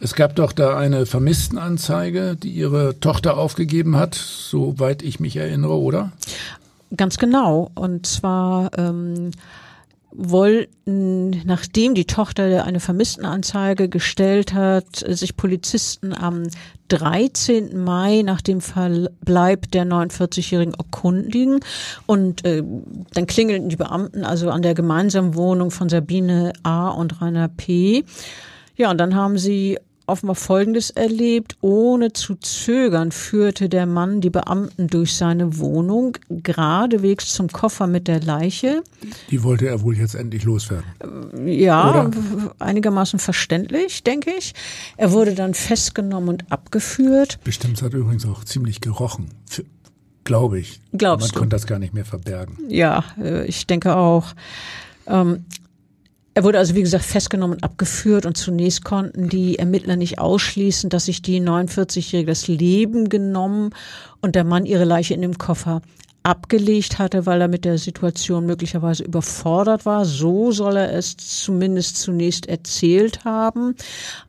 es 0.00 0.14
gab 0.14 0.36
doch 0.36 0.52
da 0.52 0.76
eine 0.76 1.06
Vermisstenanzeige, 1.06 2.36
die 2.36 2.50
ihre 2.50 3.00
Tochter 3.00 3.36
aufgegeben 3.36 3.96
hat, 3.96 4.14
soweit 4.14 5.02
ich 5.02 5.18
mich 5.18 5.36
erinnere, 5.36 5.76
oder? 5.76 6.12
Ganz 6.96 7.18
genau. 7.18 7.70
Und 7.74 8.06
zwar 8.06 8.70
ähm, 8.78 9.32
wollten, 10.18 11.30
nachdem 11.46 11.94
die 11.94 12.04
Tochter 12.04 12.64
eine 12.64 12.80
Vermisstenanzeige 12.80 13.88
gestellt 13.88 14.52
hat, 14.52 14.96
sich 14.96 15.36
Polizisten 15.36 16.12
am 16.12 16.42
13. 16.88 17.78
Mai 17.78 18.22
nach 18.22 18.40
dem 18.40 18.60
Verbleib 18.60 19.70
der 19.70 19.86
49-Jährigen 19.86 20.74
erkundigen. 20.74 21.60
Und 22.06 22.44
äh, 22.44 22.64
dann 23.14 23.26
klingelten 23.26 23.68
die 23.68 23.76
Beamten 23.76 24.24
also 24.24 24.50
an 24.50 24.62
der 24.62 24.74
gemeinsamen 24.74 25.36
Wohnung 25.36 25.70
von 25.70 25.88
Sabine 25.88 26.52
A. 26.64 26.88
und 26.88 27.22
Rainer 27.22 27.48
P. 27.48 28.04
Ja, 28.76 28.90
und 28.90 28.98
dann 28.98 29.14
haben 29.14 29.38
sie 29.38 29.78
offenbar 30.08 30.36
Folgendes 30.36 30.90
erlebt. 30.90 31.56
Ohne 31.60 32.12
zu 32.12 32.34
zögern 32.36 33.12
führte 33.12 33.68
der 33.68 33.86
Mann 33.86 34.20
die 34.20 34.30
Beamten 34.30 34.88
durch 34.88 35.14
seine 35.14 35.58
Wohnung, 35.58 36.16
geradewegs 36.28 37.32
zum 37.34 37.48
Koffer 37.48 37.86
mit 37.86 38.08
der 38.08 38.20
Leiche. 38.20 38.82
Die 39.30 39.42
wollte 39.42 39.68
er 39.68 39.82
wohl 39.82 39.96
jetzt 39.96 40.14
endlich 40.14 40.44
loswerden. 40.44 40.84
Ja, 41.46 41.90
Oder? 42.06 42.54
einigermaßen 42.58 43.18
verständlich, 43.18 44.02
denke 44.04 44.30
ich. 44.36 44.54
Er 44.96 45.12
wurde 45.12 45.34
dann 45.34 45.54
festgenommen 45.54 46.28
und 46.28 46.52
abgeführt. 46.52 47.38
Bestimmt 47.44 47.80
hat 47.82 47.94
übrigens 47.94 48.26
auch 48.26 48.44
ziemlich 48.44 48.80
gerochen. 48.80 49.28
Glaube 50.24 50.58
ich. 50.58 50.80
Glaubst 50.92 51.28
Man 51.28 51.32
du? 51.32 51.38
konnte 51.38 51.56
das 51.56 51.66
gar 51.66 51.78
nicht 51.78 51.94
mehr 51.94 52.04
verbergen. 52.04 52.58
Ja, 52.68 53.04
äh, 53.18 53.46
ich 53.46 53.66
denke 53.66 53.96
auch. 53.96 54.34
Ähm, 55.06 55.44
er 56.38 56.44
wurde 56.44 56.58
also, 56.58 56.76
wie 56.76 56.82
gesagt, 56.82 57.04
festgenommen 57.04 57.56
und 57.56 57.64
abgeführt 57.64 58.24
und 58.24 58.36
zunächst 58.36 58.84
konnten 58.84 59.28
die 59.28 59.58
Ermittler 59.58 59.96
nicht 59.96 60.20
ausschließen, 60.20 60.88
dass 60.88 61.06
sich 61.06 61.20
die 61.20 61.40
49-Jährige 61.40 62.30
das 62.30 62.46
Leben 62.46 63.08
genommen 63.08 63.70
und 64.20 64.36
der 64.36 64.44
Mann 64.44 64.64
ihre 64.64 64.84
Leiche 64.84 65.14
in 65.14 65.22
dem 65.22 65.36
Koffer 65.36 65.82
abgelegt 66.22 67.00
hatte, 67.00 67.26
weil 67.26 67.40
er 67.40 67.48
mit 67.48 67.64
der 67.64 67.76
Situation 67.76 68.46
möglicherweise 68.46 69.02
überfordert 69.02 69.84
war. 69.84 70.04
So 70.04 70.52
soll 70.52 70.76
er 70.76 70.92
es 70.92 71.16
zumindest 71.16 71.96
zunächst 71.96 72.46
erzählt 72.46 73.24
haben. 73.24 73.74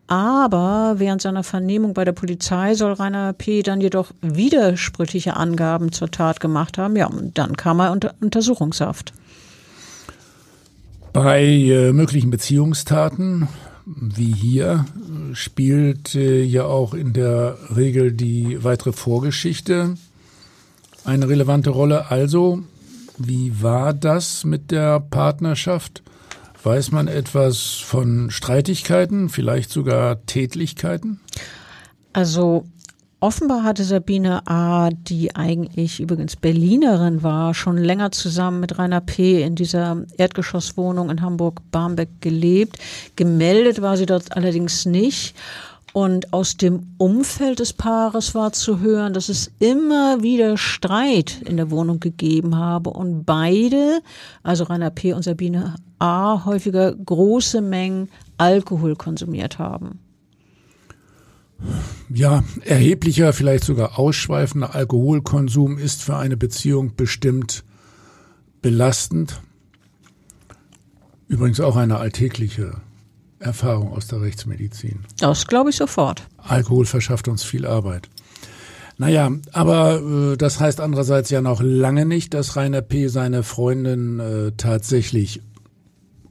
Aber 0.07 0.95
während 0.97 1.21
seiner 1.21 1.43
Vernehmung 1.43 1.93
bei 1.93 2.05
der 2.05 2.13
Polizei 2.13 2.73
soll 2.73 2.93
Rainer 2.93 3.33
P. 3.33 3.61
dann 3.61 3.81
jedoch 3.81 4.07
widersprüchliche 4.21 5.35
Angaben 5.35 5.91
zur 5.91 6.09
Tat 6.09 6.39
gemacht 6.39 6.79
haben. 6.79 6.95
Ja, 6.95 7.05
und 7.05 7.37
dann 7.37 7.55
kam 7.55 7.79
er 7.79 7.91
unter 7.91 8.15
Untersuchungshaft. 8.19 9.13
Bei 11.13 11.43
äh, 11.43 11.91
möglichen 11.91 12.29
Beziehungstaten 12.31 13.47
wie 13.85 14.31
hier 14.31 14.85
spielt 15.33 16.13
äh, 16.13 16.43
ja 16.43 16.65
auch 16.65 16.93
in 16.93 17.13
der 17.13 17.57
Regel 17.75 18.11
die 18.11 18.63
weitere 18.63 18.91
Vorgeschichte 18.91 19.95
eine 21.05 21.27
relevante 21.27 21.71
Rolle. 21.71 22.11
Also, 22.11 22.61
wie 23.17 23.61
war 23.61 23.93
das 23.93 24.45
mit 24.45 24.71
der 24.71 24.99
Partnerschaft? 24.99 26.03
Weiß 26.61 26.91
man 26.91 27.07
etwas 27.07 27.81
von 27.83 28.29
Streitigkeiten, 28.31 29.29
vielleicht 29.29 29.71
sogar 29.71 30.25
Tätlichkeiten? 30.25 31.19
Also 32.13 32.65
Offenbar 33.21 33.63
hatte 33.63 33.83
Sabine 33.83 34.47
A., 34.47 34.91
die 34.91 35.35
eigentlich 35.35 35.99
übrigens 35.99 36.37
Berlinerin 36.37 37.21
war, 37.21 37.53
schon 37.53 37.75
länger 37.75 38.11
zusammen 38.11 38.61
mit 38.61 38.79
Rainer 38.79 39.01
P. 39.01 39.43
in 39.43 39.55
dieser 39.55 40.05
Erdgeschosswohnung 40.17 41.09
in 41.09 41.21
Hamburg-Barmbek 41.21 42.21
gelebt. 42.21 42.77
Gemeldet 43.17 43.81
war 43.81 43.97
sie 43.97 44.05
dort 44.05 44.37
allerdings 44.37 44.85
nicht. 44.85 45.35
Und 45.91 46.31
aus 46.31 46.55
dem 46.55 46.93
Umfeld 46.97 47.59
des 47.59 47.73
Paares 47.73 48.35
war 48.35 48.53
zu 48.53 48.79
hören, 48.79 49.13
dass 49.13 49.27
es 49.27 49.51
immer 49.59 50.23
wieder 50.23 50.55
Streit 50.55 51.41
in 51.41 51.57
der 51.57 51.71
Wohnung 51.71 51.99
gegeben 51.99 52.55
habe 52.55 52.91
und 52.91 53.25
beide, 53.25 53.99
also 54.43 54.63
Rainer 54.63 54.91
P. 54.91 55.11
und 55.11 55.23
Sabine 55.23 55.75
A., 55.97 56.45
häufiger 56.45 56.93
große 56.95 57.59
Mengen 57.59 58.07
Alkohol 58.37 58.95
konsumiert 58.95 59.59
haben. 59.59 59.99
Ja, 62.09 62.43
erheblicher, 62.65 63.33
vielleicht 63.33 63.63
sogar 63.63 63.99
ausschweifender 63.99 64.73
Alkoholkonsum 64.75 65.77
ist 65.77 66.01
für 66.01 66.15
eine 66.17 66.37
Beziehung 66.37 66.95
bestimmt 66.95 67.63
belastend. 68.61 69.41
Übrigens 71.27 71.59
auch 71.59 71.75
eine 71.75 71.97
alltägliche 71.97 72.81
Erfahrung 73.39 73.93
aus 73.93 74.07
der 74.07 74.21
Rechtsmedizin. 74.21 74.99
Das 75.19 75.47
glaube 75.47 75.69
ich 75.69 75.75
sofort. 75.75 76.27
Alkohol 76.37 76.85
verschafft 76.85 77.27
uns 77.27 77.43
viel 77.43 77.65
Arbeit. 77.65 78.09
Naja, 78.97 79.31
aber 79.53 80.01
äh, 80.01 80.37
das 80.37 80.59
heißt 80.59 80.81
andererseits 80.81 81.29
ja 81.29 81.41
noch 81.41 81.61
lange 81.61 82.05
nicht, 82.05 82.33
dass 82.33 82.57
Rainer 82.57 82.81
P. 82.81 83.07
seine 83.07 83.43
Freundin 83.43 84.19
äh, 84.19 84.51
tatsächlich 84.57 85.41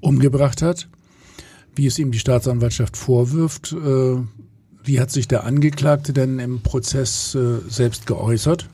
umgebracht 0.00 0.60
hat, 0.60 0.88
wie 1.74 1.86
es 1.86 1.98
ihm 1.98 2.10
die 2.10 2.18
Staatsanwaltschaft 2.18 2.96
vorwirft. 2.96 3.72
Äh, 3.72 4.16
wie 4.84 5.00
hat 5.00 5.10
sich 5.10 5.28
der 5.28 5.44
Angeklagte 5.44 6.12
denn 6.12 6.38
im 6.38 6.62
Prozess 6.62 7.34
äh, 7.34 7.58
selbst 7.68 8.06
geäußert? 8.06 8.66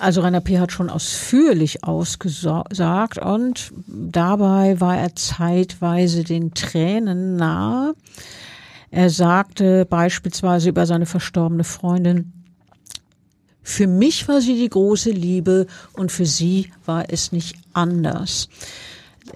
Also 0.00 0.20
Rainer 0.20 0.40
P. 0.40 0.60
hat 0.60 0.70
schon 0.70 0.90
ausführlich 0.90 1.82
ausgesagt 1.82 3.18
und 3.18 3.72
dabei 3.88 4.80
war 4.80 4.96
er 4.96 5.16
zeitweise 5.16 6.22
den 6.22 6.54
Tränen 6.54 7.36
nahe. 7.36 7.94
Er 8.90 9.10
sagte 9.10 9.84
beispielsweise 9.84 10.68
über 10.68 10.86
seine 10.86 11.06
verstorbene 11.06 11.64
Freundin, 11.64 12.32
für 13.62 13.86
mich 13.86 14.28
war 14.28 14.40
sie 14.40 14.54
die 14.54 14.70
große 14.70 15.10
Liebe 15.10 15.66
und 15.92 16.10
für 16.10 16.24
sie 16.24 16.70
war 16.86 17.10
es 17.10 17.32
nicht 17.32 17.56
anders. 17.74 18.48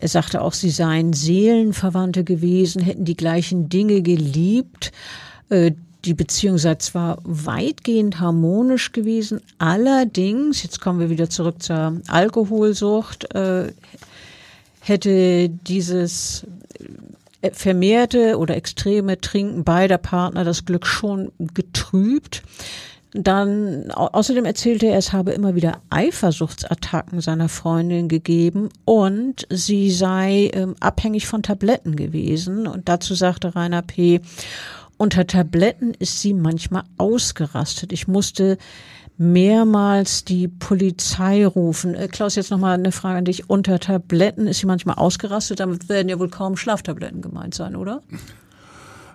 Er 0.00 0.08
sagte 0.08 0.40
auch, 0.40 0.54
sie 0.54 0.70
seien 0.70 1.12
Seelenverwandte 1.12 2.24
gewesen, 2.24 2.80
hätten 2.80 3.04
die 3.04 3.16
gleichen 3.16 3.68
Dinge 3.68 4.00
geliebt. 4.00 4.90
Äh, 5.52 5.72
die 6.04 6.14
Beziehung 6.14 6.58
sei 6.58 6.74
zwar 6.76 7.18
weitgehend 7.22 8.18
harmonisch 8.18 8.90
gewesen, 8.90 9.40
allerdings, 9.58 10.64
jetzt 10.64 10.80
kommen 10.80 10.98
wir 10.98 11.10
wieder 11.10 11.30
zurück 11.30 11.62
zur 11.62 12.00
Alkoholsucht, 12.08 13.32
äh, 13.36 13.72
hätte 14.80 15.48
dieses 15.48 16.44
äh, 17.40 17.52
vermehrte 17.52 18.36
oder 18.38 18.56
extreme 18.56 19.20
Trinken 19.20 19.62
beider 19.62 19.98
Partner 19.98 20.42
das 20.42 20.64
Glück 20.64 20.86
schon 20.86 21.30
getrübt. 21.38 22.42
Dann 23.14 23.90
außerdem 23.92 24.46
erzählte 24.46 24.86
er, 24.86 24.96
es 24.96 25.12
habe 25.12 25.32
immer 25.32 25.54
wieder 25.54 25.82
Eifersuchtsattacken 25.90 27.20
seiner 27.20 27.50
Freundin 27.50 28.08
gegeben 28.08 28.70
und 28.86 29.46
sie 29.50 29.90
sei 29.90 30.50
ähm, 30.54 30.74
abhängig 30.80 31.26
von 31.26 31.42
Tabletten 31.42 31.94
gewesen. 31.94 32.66
Und 32.66 32.88
dazu 32.88 33.14
sagte 33.14 33.54
Rainer 33.54 33.82
P. 33.82 34.20
Unter 35.02 35.26
Tabletten 35.26 35.94
ist 35.94 36.20
sie 36.20 36.32
manchmal 36.32 36.84
ausgerastet. 36.96 37.92
Ich 37.92 38.06
musste 38.06 38.56
mehrmals 39.18 40.24
die 40.24 40.46
Polizei 40.46 41.44
rufen. 41.44 41.96
Äh, 41.96 42.06
Klaus, 42.06 42.36
jetzt 42.36 42.52
nochmal 42.52 42.74
eine 42.74 42.92
Frage 42.92 43.18
an 43.18 43.24
dich. 43.24 43.50
Unter 43.50 43.80
Tabletten 43.80 44.46
ist 44.46 44.60
sie 44.60 44.66
manchmal 44.66 44.94
ausgerastet. 44.94 45.58
Damit 45.58 45.88
werden 45.88 46.08
ja 46.08 46.20
wohl 46.20 46.28
kaum 46.28 46.56
Schlaftabletten 46.56 47.20
gemeint 47.20 47.52
sein, 47.52 47.74
oder? 47.74 48.00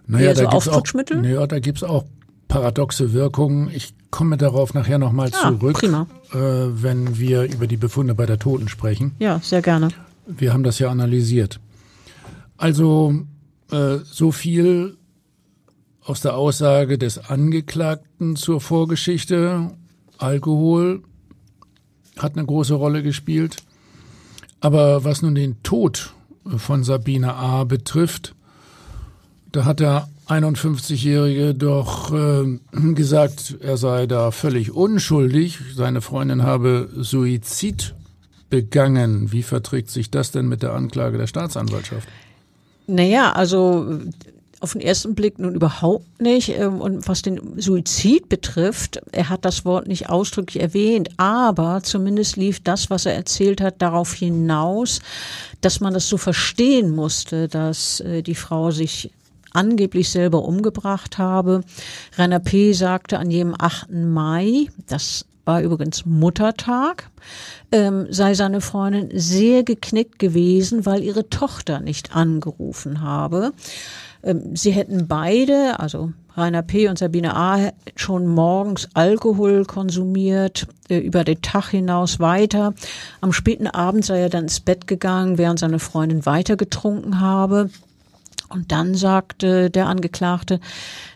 Naja, 0.07 0.33
da 0.33 0.43
gibt's 0.49 0.67
auch, 0.67 0.83
naja, 1.21 1.47
da 1.47 1.59
gibt's 1.59 1.83
auch 1.83 2.03
paradoxe 2.49 3.13
Wirkungen. 3.13 3.71
Ich 3.73 3.93
komme 4.11 4.35
darauf 4.35 4.73
nachher 4.73 4.97
nochmal 4.97 5.31
ah, 5.35 5.51
zurück, 5.51 5.81
äh, 5.83 6.37
wenn 6.37 7.17
wir 7.17 7.43
über 7.43 7.67
die 7.67 7.77
Befunde 7.77 8.13
bei 8.13 8.25
der 8.25 8.39
Toten 8.39 8.67
sprechen. 8.67 9.15
Ja, 9.19 9.39
sehr 9.41 9.61
gerne. 9.61 9.87
Wir 10.25 10.51
haben 10.51 10.63
das 10.63 10.79
ja 10.79 10.89
analysiert. 10.89 11.61
Also 12.57 13.21
äh, 13.71 13.99
so 14.03 14.33
viel 14.33 14.97
aus 16.07 16.21
der 16.21 16.35
Aussage 16.35 16.97
des 16.97 17.17
Angeklagten 17.17 18.37
zur 18.37 18.61
Vorgeschichte. 18.61 19.71
Alkohol 20.17 21.03
hat 22.17 22.37
eine 22.37 22.45
große 22.45 22.73
Rolle 22.73 23.03
gespielt. 23.03 23.57
Aber 24.61 25.03
was 25.03 25.21
nun 25.21 25.35
den 25.35 25.61
Tod 25.63 26.13
von 26.45 26.83
Sabine 26.83 27.33
A. 27.35 27.65
betrifft, 27.65 28.35
da 29.51 29.65
hat 29.65 29.81
der 29.81 30.07
51-Jährige 30.29 31.53
doch 31.53 32.13
äh, 32.13 32.57
gesagt, 32.93 33.57
er 33.59 33.75
sei 33.75 34.07
da 34.07 34.31
völlig 34.31 34.71
unschuldig. 34.71 35.59
Seine 35.75 35.99
Freundin 35.99 36.43
habe 36.43 36.89
Suizid 36.95 37.95
begangen. 38.49 39.33
Wie 39.33 39.43
verträgt 39.43 39.89
sich 39.89 40.09
das 40.09 40.31
denn 40.31 40.47
mit 40.47 40.63
der 40.63 40.73
Anklage 40.73 41.17
der 41.17 41.27
Staatsanwaltschaft? 41.27 42.07
Naja, 42.87 43.33
also 43.33 43.99
auf 44.59 44.73
den 44.73 44.81
ersten 44.81 45.13
Blick 45.15 45.39
nun 45.39 45.55
überhaupt 45.55 46.21
nicht. 46.21 46.49
Ähm, 46.49 46.81
und 46.81 47.07
was 47.07 47.21
den 47.21 47.59
Suizid 47.59 48.29
betrifft, 48.29 49.01
er 49.11 49.29
hat 49.29 49.45
das 49.45 49.65
Wort 49.65 49.87
nicht 49.87 50.09
ausdrücklich 50.09 50.61
erwähnt, 50.61 51.09
aber 51.17 51.81
zumindest 51.83 52.37
lief 52.37 52.61
das, 52.63 52.89
was 52.89 53.05
er 53.05 53.13
erzählt 53.13 53.61
hat, 53.61 53.81
darauf 53.81 54.13
hinaus, 54.13 54.99
dass 55.61 55.79
man 55.79 55.93
das 55.93 56.07
so 56.09 56.17
verstehen 56.17 56.95
musste, 56.95 57.47
dass 57.47 57.99
äh, 57.99 58.21
die 58.23 58.35
Frau 58.35 58.71
sich 58.71 59.11
angeblich 59.53 60.09
selber 60.09 60.43
umgebracht 60.43 61.17
habe. 61.17 61.61
Rainer 62.17 62.39
P. 62.39 62.73
sagte 62.73 63.17
an 63.19 63.31
jedem 63.31 63.55
8. 63.57 63.91
Mai, 63.91 64.67
das 64.87 65.25
war 65.45 65.61
übrigens 65.61 66.05
Muttertag, 66.05 67.09
ähm, 67.71 68.07
sei 68.09 68.33
seine 68.33 68.61
Freundin 68.61 69.09
sehr 69.13 69.63
geknickt 69.63 70.19
gewesen, 70.19 70.85
weil 70.85 71.03
ihre 71.03 71.29
Tochter 71.29 71.79
nicht 71.79 72.15
angerufen 72.15 73.01
habe. 73.01 73.53
Ähm, 74.23 74.55
sie 74.55 74.71
hätten 74.71 75.07
beide, 75.07 75.79
also 75.79 76.11
Rainer 76.35 76.61
P. 76.61 76.87
und 76.87 76.99
Sabine 76.99 77.35
A., 77.35 77.71
schon 77.95 78.27
morgens 78.27 78.89
Alkohol 78.93 79.65
konsumiert, 79.65 80.67
äh, 80.89 80.97
über 80.97 81.23
den 81.23 81.41
Tag 81.41 81.69
hinaus 81.69 82.19
weiter. 82.19 82.73
Am 83.21 83.33
späten 83.33 83.67
Abend 83.67 84.05
sei 84.05 84.19
er 84.19 84.29
dann 84.29 84.43
ins 84.43 84.59
Bett 84.59 84.87
gegangen, 84.87 85.37
während 85.37 85.59
seine 85.59 85.79
Freundin 85.79 86.25
weiter 86.25 86.55
getrunken 86.55 87.19
habe. 87.19 87.69
Und 88.49 88.71
dann 88.71 88.95
sagte 88.95 89.69
der 89.69 89.87
Angeklagte, 89.87 90.59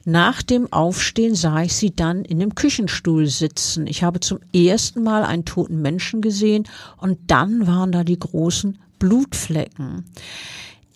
nach 0.04 0.42
dem 0.42 0.72
Aufstehen 0.74 1.36
sah 1.36 1.62
ich 1.62 1.76
sie 1.76 1.96
dann 1.96 2.26
in 2.26 2.40
dem 2.40 2.56
Küchenstuhl 2.56 3.28
sitzen. 3.28 3.88
Ich 3.88 4.04
habe 4.04 4.20
zum 4.20 4.40
ersten 4.54 5.04
Mal 5.04 5.24
einen 5.24 5.46
toten 5.46 5.82
Menschen 5.82 6.22
gesehen 6.22 6.68
und 6.98 7.20
dann 7.28 7.68
waren 7.68 7.92
da 7.92 8.04
die 8.04 8.20
großen 8.20 8.80
Blutflecken. 9.00 10.06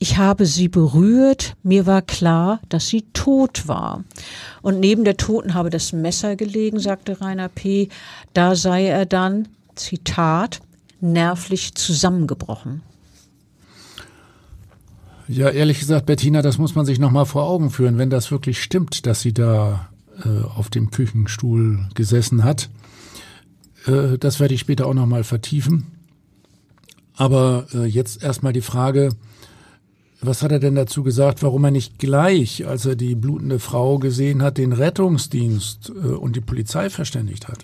Ich 0.08 0.18
habe 0.18 0.46
sie 0.46 0.68
berührt, 0.68 1.56
mir 1.64 1.88
war 1.88 2.04
klar, 2.04 2.60
dass 2.70 2.88
sie 2.88 3.06
tot 3.14 3.68
war. 3.68 4.04
Und 4.62 4.80
neben 4.80 5.04
der 5.04 5.18
Toten 5.18 5.56
habe 5.56 5.72
das 5.72 5.94
Messer 5.94 6.36
gelegen, 6.36 6.78
sagte 6.78 7.22
Rainer 7.22 7.50
P. 7.50 7.90
Da 8.32 8.56
sei 8.56 8.86
er 8.86 9.08
dann, 9.08 9.48
Zitat, 9.74 10.60
nervlich 11.02 11.74
zusammengebrochen. 11.74 12.84
Ja, 15.28 15.50
ehrlich 15.50 15.80
gesagt, 15.80 16.06
Bettina, 16.06 16.44
das 16.44 16.60
muss 16.60 16.76
man 16.76 16.86
sich 16.86 17.00
nochmal 17.00 17.26
vor 17.26 17.46
Augen 17.46 17.72
führen, 17.72 17.98
wenn 17.98 18.12
das 18.12 18.30
wirklich 18.30 18.62
stimmt, 18.62 19.08
dass 19.08 19.22
sie 19.22 19.34
da 19.34 19.90
äh, 20.24 20.44
auf 20.56 20.70
dem 20.70 20.92
Küchenstuhl 20.92 21.80
gesessen 21.96 22.44
hat. 22.44 22.70
Äh, 23.88 24.20
das 24.20 24.40
werde 24.40 24.54
ich 24.54 24.60
später 24.60 24.86
auch 24.86 24.94
nochmal 24.94 25.24
vertiefen. 25.24 25.88
Aber 27.16 27.66
äh, 27.74 27.86
jetzt 27.86 28.22
erstmal 28.22 28.54
die 28.54 28.62
Frage, 28.62 29.10
was 30.26 30.42
hat 30.42 30.52
er 30.52 30.60
denn 30.60 30.76
dazu 30.76 31.04
gesagt, 31.04 31.44
warum 31.44 31.64
er 31.66 31.72
nicht 31.72 32.00
gleich, 32.00 32.66
als 32.68 32.86
er 32.86 32.96
die 32.96 33.16
blutende 33.16 33.60
Frau 33.60 34.00
gesehen 34.00 34.42
hat, 34.42 34.58
den 34.58 34.74
Rettungsdienst 34.74 35.90
äh, 35.90 36.08
und 36.10 36.36
die 36.36 36.42
Polizei 36.42 36.90
verständigt 36.90 37.48
hat? 37.48 37.60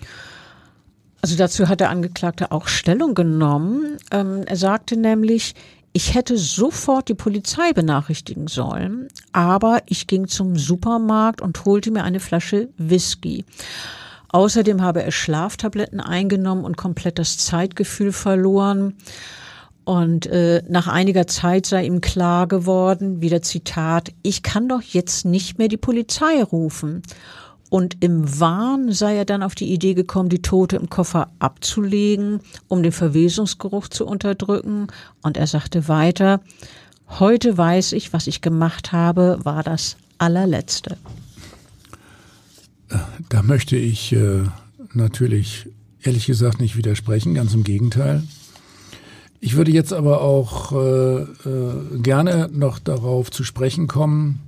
Also 1.20 1.36
dazu 1.36 1.68
hat 1.68 1.80
der 1.80 1.90
Angeklagte 1.90 2.50
auch 2.50 2.66
Stellung 2.66 3.14
genommen. 3.14 3.96
Ähm, 4.10 4.42
er 4.46 4.56
sagte 4.56 4.96
nämlich, 4.96 5.54
ich 5.92 6.14
hätte 6.14 6.38
sofort 6.38 7.08
die 7.08 7.14
Polizei 7.14 7.72
benachrichtigen 7.72 8.48
sollen, 8.48 9.08
aber 9.32 9.82
ich 9.86 10.06
ging 10.06 10.26
zum 10.26 10.56
Supermarkt 10.56 11.42
und 11.42 11.64
holte 11.64 11.90
mir 11.90 12.02
eine 12.02 12.18
Flasche 12.18 12.70
Whisky. 12.78 13.44
Außerdem 14.30 14.80
habe 14.80 15.02
er 15.02 15.12
Schlaftabletten 15.12 16.00
eingenommen 16.00 16.64
und 16.64 16.78
komplett 16.78 17.18
das 17.18 17.36
Zeitgefühl 17.36 18.12
verloren. 18.12 18.94
Und 19.84 20.26
äh, 20.26 20.62
nach 20.68 20.86
einiger 20.86 21.26
Zeit 21.26 21.66
sei 21.66 21.84
ihm 21.84 22.00
klar 22.00 22.46
geworden, 22.46 23.20
wieder 23.20 23.42
Zitat, 23.42 24.12
ich 24.22 24.42
kann 24.42 24.68
doch 24.68 24.82
jetzt 24.82 25.24
nicht 25.24 25.58
mehr 25.58 25.68
die 25.68 25.76
Polizei 25.76 26.42
rufen. 26.42 27.02
Und 27.68 27.96
im 28.00 28.38
Wahn 28.38 28.92
sei 28.92 29.16
er 29.16 29.24
dann 29.24 29.42
auf 29.42 29.54
die 29.54 29.72
Idee 29.72 29.94
gekommen, 29.94 30.28
die 30.28 30.42
Tote 30.42 30.76
im 30.76 30.90
Koffer 30.90 31.30
abzulegen, 31.38 32.40
um 32.68 32.82
den 32.82 32.92
Verwesungsgeruch 32.92 33.88
zu 33.88 34.06
unterdrücken. 34.06 34.88
Und 35.22 35.36
er 35.36 35.46
sagte 35.46 35.88
weiter, 35.88 36.42
heute 37.08 37.56
weiß 37.56 37.92
ich, 37.92 38.12
was 38.12 38.26
ich 38.26 38.42
gemacht 38.42 38.92
habe, 38.92 39.38
war 39.42 39.62
das 39.62 39.96
allerletzte. 40.18 40.98
Da 43.30 43.42
möchte 43.42 43.76
ich 43.76 44.12
äh, 44.12 44.42
natürlich 44.92 45.68
ehrlich 46.02 46.26
gesagt 46.26 46.60
nicht 46.60 46.76
widersprechen, 46.76 47.34
ganz 47.34 47.54
im 47.54 47.64
Gegenteil. 47.64 48.22
Ich 49.44 49.56
würde 49.56 49.72
jetzt 49.72 49.92
aber 49.92 50.20
auch 50.20 50.70
äh, 50.70 51.22
äh, 51.22 51.26
gerne 52.00 52.48
noch 52.52 52.78
darauf 52.78 53.28
zu 53.28 53.42
sprechen 53.42 53.88
kommen, 53.88 54.38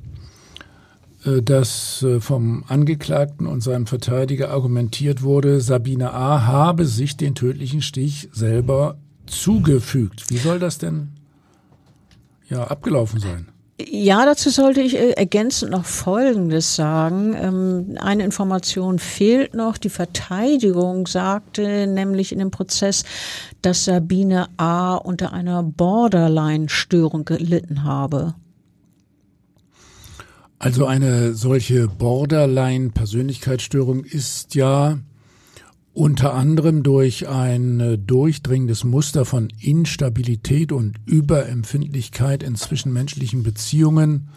äh, 1.25 1.43
dass 1.43 2.05
äh, 2.05 2.21
vom 2.21 2.63
Angeklagten 2.69 3.49
und 3.49 3.61
seinem 3.61 3.89
Verteidiger 3.89 4.51
argumentiert 4.51 5.23
wurde, 5.23 5.61
Sabine 5.61 6.13
A. 6.13 6.47
habe 6.47 6.87
sich 6.87 7.17
den 7.17 7.35
tödlichen 7.35 7.83
Stich 7.83 8.29
selber 8.33 8.97
zugefügt. 9.27 10.31
Wie 10.31 10.37
soll 10.37 10.61
das 10.61 10.79
denn 10.79 11.09
ja 12.49 12.63
abgelaufen 12.63 13.19
sein? 13.19 13.49
Ja, 13.81 14.25
dazu 14.25 14.51
sollte 14.51 14.81
ich 14.81 14.97
äh, 14.97 15.11
ergänzend 15.11 15.73
noch 15.73 15.85
Folgendes 15.85 16.77
sagen. 16.77 17.35
Ähm, 17.35 17.99
eine 18.01 18.23
Information 18.23 19.01
fehlt 19.01 19.55
noch. 19.55 19.79
Die 19.79 19.89
Verteidigung 19.89 21.09
sagte 21.09 21.89
nämlich 21.89 22.31
in 22.31 22.39
dem 22.39 22.53
Prozess, 22.53 23.03
dass 23.63 23.85
Sabine 23.85 24.47
A. 24.59 24.95
unter 24.95 25.33
einer 25.33 25.65
Borderline-Störung 25.65 27.25
gelitten 27.25 27.83
habe. 27.83 28.37
Also 30.61 30.87
eine 30.87 31.35
solche 31.35 31.89
Borderline-Persönlichkeitsstörung 31.89 34.05
ist 34.05 34.55
ja 34.55 35.01
unter 35.95 36.35
anderem 36.35 36.83
durch 36.83 37.29
ein 37.29 37.81
äh, 37.81 37.99
durchdringendes 37.99 38.85
Muster 38.85 39.25
von 39.25 39.49
Instabilität 39.61 40.73
und 40.73 40.97
Überempfindlichkeit 41.07 42.43
in 42.43 42.57
zwischenmenschlichen 42.57 43.45
Beziehungen 43.45 44.29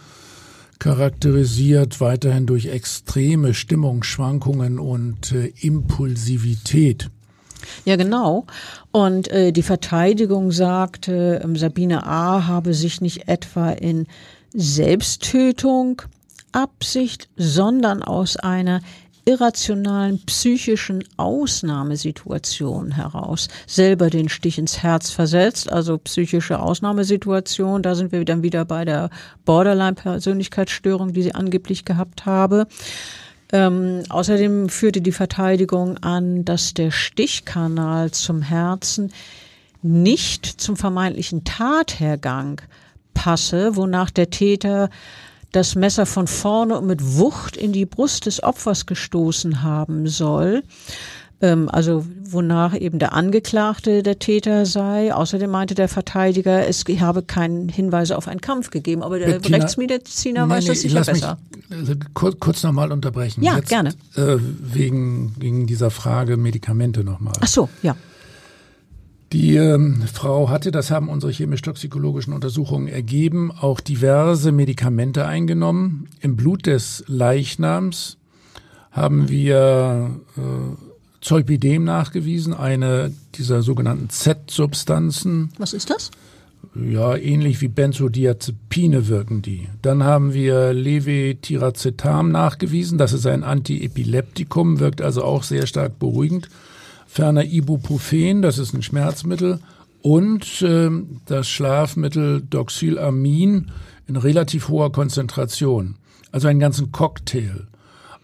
charakterisiert, 0.78 2.00
weiterhin 2.00 2.46
durch 2.46 2.67
extreme 2.67 3.56
Stimmungsschwankungen 3.56 4.78
und 4.78 5.32
äh, 5.32 5.52
Impulsivität. 5.60 7.10
Ja, 7.86 7.96
genau. 7.96 8.46
Und 8.91 9.28
äh, 9.30 9.52
die 9.52 9.63
Verteidigung 9.63 10.52
sagte, 10.52 11.41
äh, 11.43 11.58
Sabine 11.58 12.06
A. 12.06 12.46
habe 12.46 12.76
sich 12.76 13.02
nicht 13.02 13.28
etwa 13.28 13.72
in 13.72 14.06
Selbsttötung, 14.54 16.04
Absicht, 16.52 17.30
sondern 17.36 18.04
aus 18.04 18.38
einer 18.38 18.82
irrationalen 19.28 20.20
psychischen 20.26 21.04
Ausnahmesituation 21.18 22.92
heraus 22.92 23.50
selber 23.68 24.10
den 24.10 24.30
Stich 24.30 24.58
ins 24.58 24.82
Herz 24.82 25.12
versetzt, 25.12 25.72
also 25.72 25.98
psychische 25.98 26.60
Ausnahmesituation, 26.60 27.84
da 27.84 27.94
sind 27.94 28.13
wir 28.13 28.24
dann 28.24 28.42
wieder 28.42 28.63
bei 28.63 28.86
der 28.86 29.10
Borderline-Persönlichkeitsstörung, 29.44 31.12
die 31.12 31.24
sie 31.24 31.36
angeblich 31.36 31.84
gehabt 31.84 32.26
habe. 32.26 32.68
Ähm, 33.52 34.04
außerdem 34.08 34.70
führte 34.70 35.02
die 35.02 35.12
Verteidigung 35.12 35.98
an, 35.98 36.46
dass 36.46 36.74
der 36.74 36.92
Stichkanal 36.92 38.12
zum 38.12 38.42
Herzen 38.42 39.12
nicht 39.82 40.46
zum 40.46 40.78
vermeintlichen 40.78 41.44
Tathergang 41.44 42.62
passe, 43.13 43.76
wonach 43.76 44.10
der 44.10 44.30
Täter 44.30 44.90
das 45.51 45.75
Messer 45.75 46.05
von 46.05 46.27
vorne 46.27 46.77
und 46.77 46.88
mit 46.88 47.17
Wucht 47.17 47.57
in 47.57 47.71
die 47.71 47.86
Brust 47.86 48.25
des 48.25 48.43
Opfers 48.43 48.86
gestoßen 48.86 49.63
haben 49.63 50.07
soll. 50.07 50.63
Ähm, 51.39 51.69
also 51.69 52.05
wonach 52.23 52.75
eben 52.75 52.97
der 52.99 53.13
Angeklagte 53.13 54.01
der 54.01 54.19
Täter 54.19 54.65
sei. 54.65 55.13
Außerdem 55.13 55.49
meinte 55.49 55.75
der 55.75 55.88
Verteidiger, 55.88 56.67
es 56.67 56.83
habe 56.99 57.21
keinen 57.21 57.69
Hinweise 57.69 58.17
auf 58.17 58.27
einen 58.27 58.41
Kampf 58.41 58.71
gegeben. 58.71 59.03
Aber 59.03 59.19
der 59.19 59.27
Bettina, 59.27 59.57
Rechtsmediziner 59.57 60.47
nee, 60.47 60.53
weiß 60.53 60.63
nee, 60.63 60.69
das 60.69 60.81
sicher 60.81 61.03
besser. 61.03 61.38
Mich, 61.69 61.89
äh, 61.89 61.95
kurz, 62.13 62.39
kurz 62.39 62.63
nochmal 62.63 62.91
unterbrechen. 62.91 63.43
Ja, 63.43 63.57
Jetzt, 63.57 63.69
gerne. 63.69 63.89
Äh, 64.15 64.38
wegen, 64.39 65.36
wegen 65.38 65.67
dieser 65.67 65.91
Frage 65.91 66.38
Medikamente 66.38 67.03
nochmal. 67.03 67.33
Ach 67.39 67.47
so, 67.47 67.69
ja. 67.83 67.95
Die 69.34 69.58
ähm, 69.58 70.04
Frau 70.12 70.50
hatte, 70.50 70.72
das 70.72 70.90
haben 70.90 71.10
unsere 71.10 71.34
chemisch-toxikologischen 71.34 72.34
Untersuchungen 72.34 72.88
ergeben, 72.88 73.52
auch 73.52 73.82
diverse 73.82 74.54
Medikamente 74.54 75.26
eingenommen. 75.26 76.08
Im 76.22 76.38
Blut 76.38 76.66
des 76.66 77.04
Leichnams 77.08 78.18
haben 78.92 79.28
wir 79.28 80.12
äh, 80.38 80.42
Zolpidem 81.20 81.84
nachgewiesen, 81.84 82.54
eine 82.54 83.12
dieser 83.36 83.63
sogenannten 83.63 84.10
Z-Substanzen. 84.10 85.50
Was 85.58 85.74
ist 85.74 85.90
das? 85.90 86.10
Ja, 86.74 87.16
ähnlich 87.16 87.60
wie 87.60 87.68
Benzodiazepine 87.68 89.10
wirken 89.10 89.42
die. 89.42 89.68
Dann 89.82 90.04
haben 90.04 90.34
wir 90.34 90.74
Levetiracetam 90.74 92.32
nachgewiesen, 92.32 92.98
das 92.98 93.12
ist 93.12 93.26
ein 93.26 93.44
Antiepileptikum, 93.44 94.80
wirkt 94.80 95.02
also 95.02 95.24
auch 95.24 95.44
sehr 95.44 95.68
stark 95.68 96.00
beruhigend 96.00 96.50
ferner 97.08 97.46
Ibuprofen, 97.46 98.41
das 98.41 98.60
ist 98.60 98.74
ein 98.74 98.84
Schmerzmittel, 98.84 99.60
und 100.02 100.62
äh, 100.62 100.89
das 101.26 101.50
Schlafmittel 101.50 102.41
Doxylamin 102.41 103.72
in 104.08 104.15
relativ 104.15 104.70
hoher 104.70 104.91
Konzentration. 104.91 105.96
Also 106.32 106.48
einen 106.48 106.60
ganzen 106.60 106.91
Cocktail. 106.91 107.67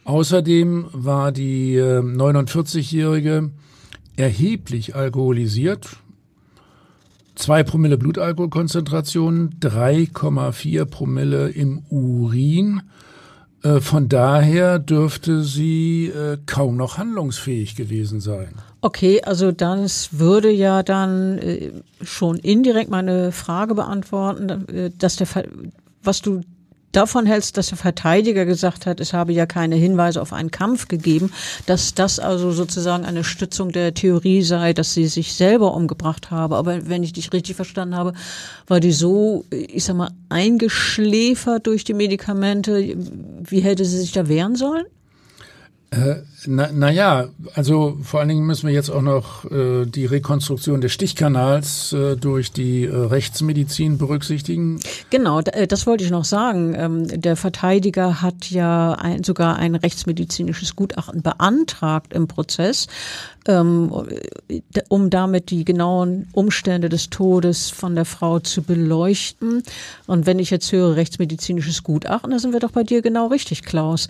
Außerdem 0.05 0.87
war 0.91 1.31
die 1.31 1.75
äh, 1.75 1.99
49-Jährige 1.99 3.51
erheblich 4.15 4.95
alkoholisiert. 4.95 5.97
Zwei 7.35 7.63
Promille 7.63 7.97
Blutalkoholkonzentration, 7.97 9.55
3,4 9.59 10.85
Promille 10.85 11.49
im 11.49 11.79
Urin. 11.89 12.81
Äh, 13.63 13.79
von 13.79 14.09
daher 14.09 14.77
dürfte 14.77 15.43
sie 15.43 16.07
äh, 16.07 16.37
kaum 16.45 16.75
noch 16.75 16.97
handlungsfähig 16.97 17.75
gewesen 17.75 18.19
sein. 18.19 18.55
Okay, 18.81 19.21
also 19.23 19.51
das 19.51 20.19
würde 20.19 20.51
ja 20.51 20.83
dann 20.83 21.37
äh, 21.37 21.71
schon 22.01 22.37
indirekt 22.37 22.89
meine 22.89 23.31
Frage 23.31 23.75
beantworten, 23.75 24.67
äh, 24.67 24.91
dass 24.97 25.15
der, 25.15 25.27
was 26.03 26.21
du 26.21 26.41
davon 26.93 27.25
hältst, 27.25 27.57
dass 27.57 27.67
der 27.67 27.77
Verteidiger 27.77 28.45
gesagt 28.45 28.85
hat, 28.85 28.99
es 28.99 29.13
habe 29.13 29.33
ja 29.33 29.45
keine 29.45 29.75
Hinweise 29.75 30.21
auf 30.21 30.31
einen 30.31 30.51
Kampf 30.51 30.87
gegeben, 30.87 31.33
dass 31.65 31.93
das 31.93 32.19
also 32.19 32.51
sozusagen 32.51 33.03
eine 33.03 33.23
Stützung 33.23 33.71
der 33.71 33.93
Theorie 33.93 34.41
sei, 34.41 34.73
dass 34.73 34.93
sie 34.93 35.07
sich 35.07 35.33
selber 35.33 35.73
umgebracht 35.73 36.31
habe. 36.31 36.55
Aber 36.55 36.87
wenn 36.87 37.03
ich 37.03 37.13
dich 37.13 37.33
richtig 37.33 37.55
verstanden 37.55 37.95
habe, 37.95 38.13
war 38.67 38.79
die 38.79 38.91
so, 38.91 39.45
ich 39.49 39.83
sag 39.83 39.95
mal, 39.97 40.11
eingeschläfert 40.29 41.67
durch 41.67 41.83
die 41.83 41.93
Medikamente. 41.93 42.95
Wie 43.41 43.59
hätte 43.59 43.83
sie 43.85 43.99
sich 43.99 44.11
da 44.11 44.27
wehren 44.27 44.55
sollen? 44.55 44.85
Äh, 45.93 46.23
na, 46.45 46.71
naja, 46.71 47.29
also 47.53 47.97
vor 48.01 48.19
allen 48.19 48.29
Dingen 48.29 48.45
müssen 48.45 48.67
wir 48.67 48.73
jetzt 48.73 48.89
auch 48.89 49.01
noch 49.01 49.49
äh, 49.51 49.85
die 49.85 50.05
Rekonstruktion 50.05 50.81
des 50.81 50.91
Stichkanals 50.91 51.93
äh, 51.93 52.17
durch 52.17 52.51
die 52.51 52.85
äh, 52.85 52.95
Rechtsmedizin 52.95 53.97
berücksichtigen. 53.97 54.79
Genau, 55.09 55.39
äh, 55.41 55.67
das 55.67 55.85
wollte 55.85 56.03
ich 56.03 56.09
noch 56.09 56.25
sagen. 56.25 56.73
Ähm, 56.75 57.21
der 57.21 57.35
Verteidiger 57.35 58.21
hat 58.21 58.49
ja 58.49 58.93
ein, 58.93 59.23
sogar 59.23 59.57
ein 59.57 59.75
rechtsmedizinisches 59.75 60.75
Gutachten 60.75 61.21
beantragt 61.21 62.13
im 62.13 62.27
Prozess. 62.27 62.87
Ähm, 63.47 63.91
um 64.89 65.09
damit 65.09 65.49
die 65.49 65.65
genauen 65.65 66.27
Umstände 66.33 66.89
des 66.89 67.09
Todes 67.09 67.69
von 67.69 67.95
der 67.95 68.05
Frau 68.05 68.39
zu 68.39 68.61
beleuchten. 68.61 69.63
Und 70.07 70.25
wenn 70.25 70.39
ich 70.39 70.49
jetzt 70.49 70.71
höre 70.71 70.95
rechtsmedizinisches 70.95 71.83
Gutachten, 71.83 72.31
da 72.31 72.39
sind 72.39 72.53
wir 72.53 72.59
doch 72.59 72.71
bei 72.71 72.83
dir 72.83 73.01
genau 73.01 73.27
richtig, 73.27 73.63
Klaus. 73.63 74.07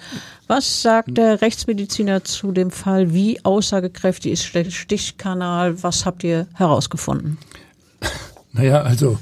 Was 0.48 0.82
sagt 0.82 1.18
der 1.18 1.42
Rechtsmediziner 1.42 2.24
zu 2.24 2.52
dem 2.52 2.72
Fall? 2.72 3.14
Wie 3.14 3.44
aussagekräftig 3.44 4.34
ist 4.34 4.74
Stichkanal? 4.74 5.82
Was 5.84 6.06
habt 6.06 6.24
ihr 6.24 6.48
herausgefunden? 6.54 7.38
Naja, 8.56 8.84
also 8.84 9.18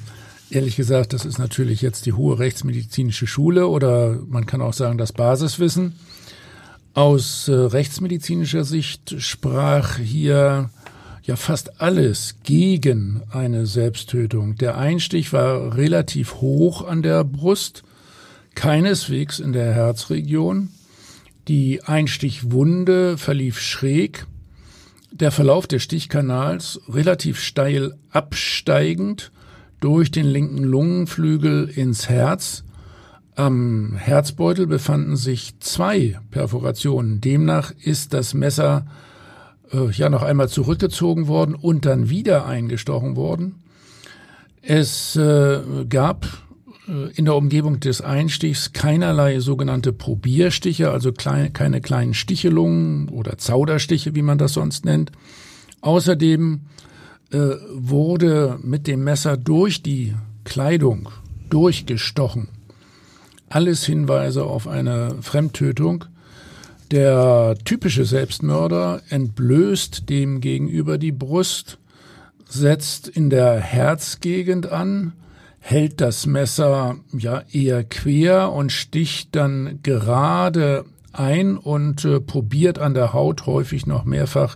ehrlich 0.49 0.75
gesagt, 0.75 1.13
das 1.13 1.23
ist 1.23 1.39
natürlich 1.39 1.81
jetzt 1.81 2.05
die 2.05 2.11
hohe 2.11 2.37
rechtsmedizinische 2.37 3.27
Schule 3.27 3.67
oder 3.67 4.19
man 4.27 4.45
kann 4.45 4.61
auch 4.61 4.73
sagen 4.73 4.97
das 4.97 5.13
Basiswissen. 5.13 5.93
Aus 6.93 7.47
äh, 7.47 7.53
rechtsmedizinischer 7.53 8.65
Sicht 8.65 9.15
sprach 9.19 9.97
hier 9.97 10.71
ja 11.23 11.35
fast 11.37 11.79
alles 11.79 12.35
gegen 12.43 13.21
eine 13.31 13.65
Selbsttötung. 13.65 14.55
Der 14.55 14.77
Einstich 14.77 15.31
war 15.31 15.77
relativ 15.77 16.35
hoch 16.35 16.85
an 16.85 17.01
der 17.01 17.23
Brust, 17.23 17.83
keineswegs 18.55 19.39
in 19.39 19.53
der 19.53 19.73
Herzregion. 19.73 20.69
Die 21.47 21.81
Einstichwunde 21.81 23.17
verlief 23.17 23.61
schräg. 23.61 24.25
Der 25.13 25.31
Verlauf 25.31 25.67
des 25.67 25.83
Stichkanals 25.83 26.81
relativ 26.89 27.39
steil 27.39 27.95
absteigend 28.09 29.31
durch 29.79 30.11
den 30.11 30.25
linken 30.25 30.63
Lungenflügel 30.63 31.69
ins 31.69 32.09
Herz 32.09 32.65
am 33.41 33.95
Herzbeutel 33.95 34.67
befanden 34.67 35.15
sich 35.15 35.59
zwei 35.59 36.19
Perforationen. 36.29 37.21
Demnach 37.21 37.71
ist 37.83 38.13
das 38.13 38.35
Messer 38.35 38.85
äh, 39.73 39.89
ja 39.91 40.09
noch 40.09 40.21
einmal 40.21 40.47
zurückgezogen 40.47 41.27
worden 41.27 41.55
und 41.55 41.85
dann 41.87 42.09
wieder 42.09 42.45
eingestochen 42.45 43.15
worden. 43.15 43.55
Es 44.61 45.15
äh, 45.15 45.59
gab 45.89 46.27
äh, 46.87 47.09
in 47.15 47.25
der 47.25 47.35
Umgebung 47.35 47.79
des 47.79 48.01
Einstichs 48.01 48.73
keinerlei 48.73 49.39
sogenannte 49.39 49.91
Probierstiche, 49.91 50.91
also 50.91 51.11
klein, 51.11 51.51
keine 51.51 51.81
kleinen 51.81 52.13
Stichelungen 52.13 53.09
oder 53.09 53.39
Zauderstiche, 53.39 54.13
wie 54.13 54.21
man 54.21 54.37
das 54.37 54.53
sonst 54.53 54.85
nennt. 54.85 55.11
Außerdem 55.81 56.61
äh, 57.31 57.37
wurde 57.73 58.59
mit 58.61 58.85
dem 58.85 59.03
Messer 59.03 59.35
durch 59.35 59.81
die 59.81 60.13
Kleidung 60.43 61.09
durchgestochen 61.49 62.49
alles 63.51 63.85
Hinweise 63.85 64.43
auf 64.43 64.67
eine 64.67 65.15
Fremdtötung. 65.21 66.05
Der 66.91 67.55
typische 67.63 68.05
Selbstmörder 68.05 69.01
entblößt 69.09 70.09
dem 70.09 70.41
gegenüber 70.41 70.97
die 70.97 71.11
Brust, 71.11 71.77
setzt 72.47 73.07
in 73.07 73.29
der 73.29 73.59
Herzgegend 73.59 74.71
an, 74.71 75.13
hält 75.59 76.01
das 76.01 76.25
Messer 76.25 76.97
ja 77.13 77.43
eher 77.51 77.83
quer 77.83 78.51
und 78.51 78.71
sticht 78.71 79.35
dann 79.35 79.79
gerade 79.83 80.83
ein 81.13 81.57
und 81.57 82.03
äh, 82.03 82.19
probiert 82.19 82.79
an 82.79 82.93
der 82.93 83.13
Haut 83.13 83.45
häufig 83.45 83.85
noch 83.85 84.05
mehrfach 84.05 84.55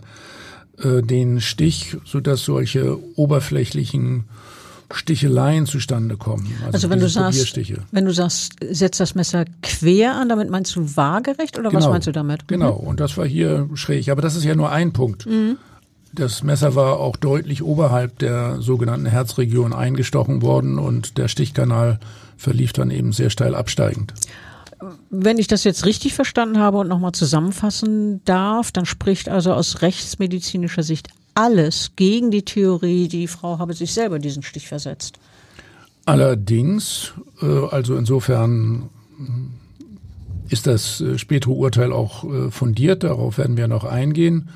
äh, 0.78 1.02
den 1.02 1.40
Stich, 1.40 1.96
sodass 2.04 2.44
solche 2.44 2.98
oberflächlichen 3.16 4.24
Sticheleien 4.92 5.66
zustande 5.66 6.16
kommen. 6.16 6.46
Also, 6.60 6.72
also 6.72 6.90
wenn 6.90 7.00
du 7.00 7.08
sagst, 7.08 7.56
wenn 7.90 8.04
du 8.04 8.12
sagst, 8.12 8.54
setzt 8.70 9.00
das 9.00 9.14
Messer 9.14 9.44
quer 9.62 10.14
an, 10.14 10.28
damit 10.28 10.50
meinst 10.50 10.76
du 10.76 10.96
waagerecht 10.96 11.58
oder 11.58 11.70
genau, 11.70 11.82
was 11.82 11.90
meinst 11.90 12.06
du 12.06 12.12
damit? 12.12 12.46
Genau, 12.48 12.78
mhm. 12.80 12.88
und 12.88 13.00
das 13.00 13.16
war 13.16 13.26
hier 13.26 13.68
schräg. 13.74 14.08
Aber 14.08 14.22
das 14.22 14.36
ist 14.36 14.44
ja 14.44 14.54
nur 14.54 14.70
ein 14.70 14.92
Punkt. 14.92 15.26
Mhm. 15.26 15.58
Das 16.12 16.42
Messer 16.42 16.74
war 16.74 16.98
auch 16.98 17.16
deutlich 17.16 17.62
oberhalb 17.62 18.18
der 18.20 18.60
sogenannten 18.62 19.06
Herzregion 19.06 19.72
eingestochen 19.72 20.40
worden 20.40 20.78
und 20.78 21.18
der 21.18 21.28
Stichkanal 21.28 21.98
verlief 22.36 22.72
dann 22.72 22.90
eben 22.90 23.12
sehr 23.12 23.30
steil 23.30 23.54
absteigend. 23.54 24.14
Wenn 25.10 25.38
ich 25.38 25.46
das 25.46 25.64
jetzt 25.64 25.84
richtig 25.84 26.14
verstanden 26.14 26.58
habe 26.58 26.78
und 26.78 26.88
nochmal 26.88 27.12
zusammenfassen 27.12 28.22
darf, 28.24 28.72
dann 28.72 28.86
spricht 28.86 29.28
also 29.28 29.52
aus 29.52 29.82
rechtsmedizinischer 29.82 30.82
Sicht 30.82 31.08
alles 31.36 31.92
gegen 31.96 32.30
die 32.30 32.44
Theorie, 32.44 33.08
die 33.08 33.28
Frau 33.28 33.58
habe 33.58 33.74
sich 33.74 33.92
selber 33.92 34.18
diesen 34.18 34.42
Stich 34.42 34.68
versetzt. 34.68 35.18
Allerdings, 36.06 37.12
äh, 37.42 37.66
also 37.70 37.96
insofern 37.96 38.88
ist 40.48 40.66
das 40.66 41.00
äh, 41.00 41.18
spätere 41.18 41.52
Urteil 41.52 41.92
auch 41.92 42.24
äh, 42.24 42.50
fundiert, 42.50 43.02
darauf 43.04 43.38
werden 43.38 43.56
wir 43.56 43.68
noch 43.68 43.84
eingehen. 43.84 44.48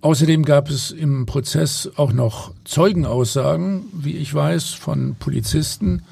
Außerdem 0.00 0.44
gab 0.44 0.68
es 0.70 0.90
im 0.90 1.26
Prozess 1.26 1.88
auch 1.96 2.12
noch 2.12 2.52
Zeugenaussagen, 2.64 3.84
wie 3.92 4.16
ich 4.16 4.32
weiß, 4.32 4.70
von 4.70 5.16
Polizisten, 5.18 6.02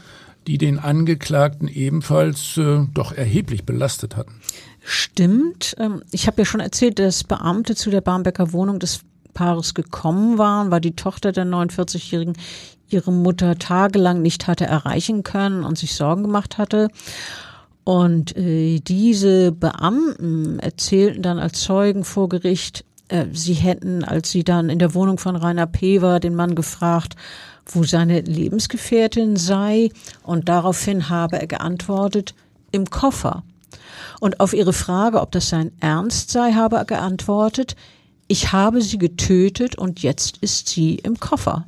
die 0.47 0.59
den 0.59 0.79
Angeklagten 0.79 1.69
ebenfalls 1.69 2.59
doch 2.95 3.13
erheblich 3.13 3.65
belastet 3.65 4.17
hatten. 4.17 4.41
Stimmt. 4.83 5.75
Ähm, 5.79 6.03
ich 6.13 6.29
habe 6.29 6.43
ja 6.43 6.45
schon 6.45 6.61
erzählt, 6.61 7.01
dass 7.01 7.25
Beamte 7.25 7.75
zu 7.75 7.91
der 7.91 8.01
Barmbecker 8.01 8.53
Wohnung 8.53 8.79
des 8.79 9.01
Paares 9.37 9.75
gekommen 9.75 10.39
waren, 10.39 10.71
weil 10.71 10.81
die 10.81 10.97
Tochter 10.97 11.31
der 11.31 11.45
49-Jährigen 11.45 12.37
ihre 12.89 13.13
Mutter 13.13 13.57
tagelang 13.59 14.23
nicht 14.23 14.47
hatte 14.47 14.65
erreichen 14.67 15.23
können 15.23 15.63
und 15.63 15.77
sich 15.77 15.95
Sorgen 15.95 16.23
gemacht 16.23 16.59
hatte. 16.59 16.89
Und 17.85 18.37
äh, 18.37 18.81
diese 18.81 19.53
Beamten 19.53 20.59
erzählten 20.59 21.23
dann 21.23 21.39
als 21.39 21.61
Zeugen 21.61 22.05
vor 22.05 22.29
Gericht, 22.29 22.85
äh, 23.09 23.27
sie 23.33 23.55
hätten, 23.55 24.03
als 24.03 24.31
sie 24.31 24.43
dann 24.43 24.71
in 24.71 24.79
der 24.79 24.95
Wohnung 24.95 25.19
von 25.19 25.37
Rainer 25.37 25.67
P. 25.67 26.01
war, 26.03 26.19
den 26.19 26.35
Mann 26.35 26.55
gefragt, 26.55 27.15
wo 27.67 27.85
seine 27.85 28.23
Lebensgefährtin 28.23 29.37
sei. 29.37 29.91
Und 30.23 30.49
daraufhin 30.49 31.09
habe 31.11 31.39
er 31.39 31.47
geantwortet, 31.47 32.35
im 32.73 32.89
Koffer. 32.91 33.43
Und 34.21 34.41
auf 34.41 34.53
ihre 34.53 34.73
Frage, 34.73 35.21
ob 35.21 35.31
das 35.33 35.49
sein 35.49 35.73
Ernst 35.81 36.31
sei, 36.31 36.53
habe 36.53 36.77
er 36.77 36.85
geantwortet, 36.85 37.77
ich 38.29 38.53
habe 38.53 38.83
sie 38.83 38.99
getötet 38.99 39.77
und 39.77 40.03
jetzt 40.03 40.39
ist 40.39 40.69
sie 40.69 40.97
im 40.97 41.19
Koffer. 41.19 41.67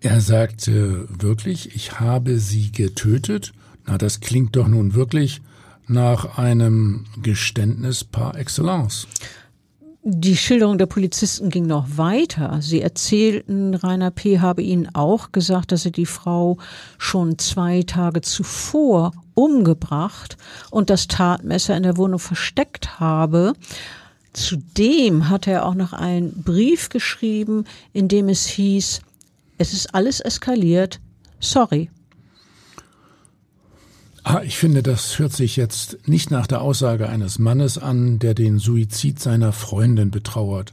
Er 0.00 0.20
sagte 0.20 1.06
wirklich, 1.08 1.74
ich 1.76 2.00
habe 2.00 2.38
sie 2.38 2.72
getötet? 2.72 3.52
Na, 3.86 3.98
das 3.98 4.20
klingt 4.20 4.56
doch 4.56 4.68
nun 4.68 4.94
wirklich 4.94 5.40
nach 5.86 6.38
einem 6.38 7.04
Geständnis 7.22 8.04
par 8.04 8.36
excellence. 8.36 9.06
Die 10.04 10.36
Schilderung 10.36 10.78
der 10.78 10.86
Polizisten 10.86 11.48
ging 11.48 11.66
noch 11.66 11.86
weiter. 11.96 12.58
Sie 12.60 12.80
erzählten, 12.80 13.74
Rainer 13.74 14.10
P. 14.10 14.40
habe 14.40 14.60
ihnen 14.60 14.92
auch 14.94 15.30
gesagt, 15.30 15.70
dass 15.70 15.84
er 15.84 15.92
die 15.92 16.06
Frau 16.06 16.58
schon 16.98 17.38
zwei 17.38 17.84
Tage 17.84 18.20
zuvor 18.20 19.12
umgebracht 19.34 20.36
und 20.72 20.90
das 20.90 21.06
Tatmesser 21.06 21.76
in 21.76 21.84
der 21.84 21.96
Wohnung 21.96 22.18
versteckt 22.18 22.98
habe. 22.98 23.52
Zudem 24.32 25.28
hat 25.28 25.46
er 25.46 25.66
auch 25.66 25.74
noch 25.74 25.92
einen 25.92 26.42
Brief 26.42 26.88
geschrieben, 26.88 27.64
in 27.92 28.08
dem 28.08 28.28
es 28.28 28.46
hieß, 28.46 29.00
es 29.58 29.72
ist 29.72 29.94
alles 29.94 30.20
eskaliert, 30.20 31.00
sorry. 31.38 31.90
Ah, 34.24 34.40
ich 34.42 34.56
finde, 34.56 34.82
das 34.82 35.18
hört 35.18 35.32
sich 35.32 35.56
jetzt 35.56 35.98
nicht 36.06 36.30
nach 36.30 36.46
der 36.46 36.62
Aussage 36.62 37.08
eines 37.08 37.38
Mannes 37.38 37.76
an, 37.76 38.18
der 38.18 38.34
den 38.34 38.58
Suizid 38.58 39.20
seiner 39.20 39.52
Freundin 39.52 40.10
betrauert. 40.10 40.72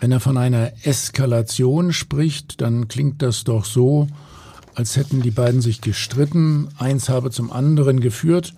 Wenn 0.00 0.12
er 0.12 0.20
von 0.20 0.36
einer 0.36 0.72
Eskalation 0.82 1.92
spricht, 1.92 2.60
dann 2.60 2.88
klingt 2.88 3.22
das 3.22 3.44
doch 3.44 3.64
so, 3.64 4.08
als 4.74 4.96
hätten 4.96 5.22
die 5.22 5.30
beiden 5.30 5.60
sich 5.60 5.80
gestritten, 5.80 6.68
eins 6.78 7.08
habe 7.08 7.30
zum 7.30 7.50
anderen 7.50 8.00
geführt 8.00 8.54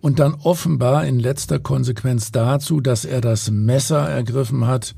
und 0.00 0.18
dann 0.18 0.34
offenbar 0.34 1.06
in 1.06 1.18
letzter 1.18 1.58
Konsequenz 1.58 2.30
dazu, 2.30 2.80
dass 2.80 3.04
er 3.04 3.20
das 3.20 3.50
Messer 3.50 4.08
ergriffen 4.08 4.66
hat 4.66 4.94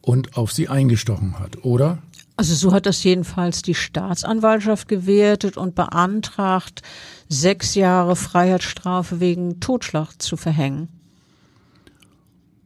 und 0.00 0.36
auf 0.36 0.52
sie 0.52 0.68
eingestochen 0.68 1.38
hat, 1.38 1.64
oder? 1.64 1.98
Also 2.36 2.54
so 2.54 2.72
hat 2.72 2.86
das 2.86 3.04
jedenfalls 3.04 3.62
die 3.62 3.74
Staatsanwaltschaft 3.74 4.88
gewertet 4.88 5.56
und 5.56 5.74
beantragt, 5.74 6.82
sechs 7.28 7.74
Jahre 7.74 8.16
Freiheitsstrafe 8.16 9.20
wegen 9.20 9.60
Totschlag 9.60 10.20
zu 10.20 10.36
verhängen. 10.36 10.88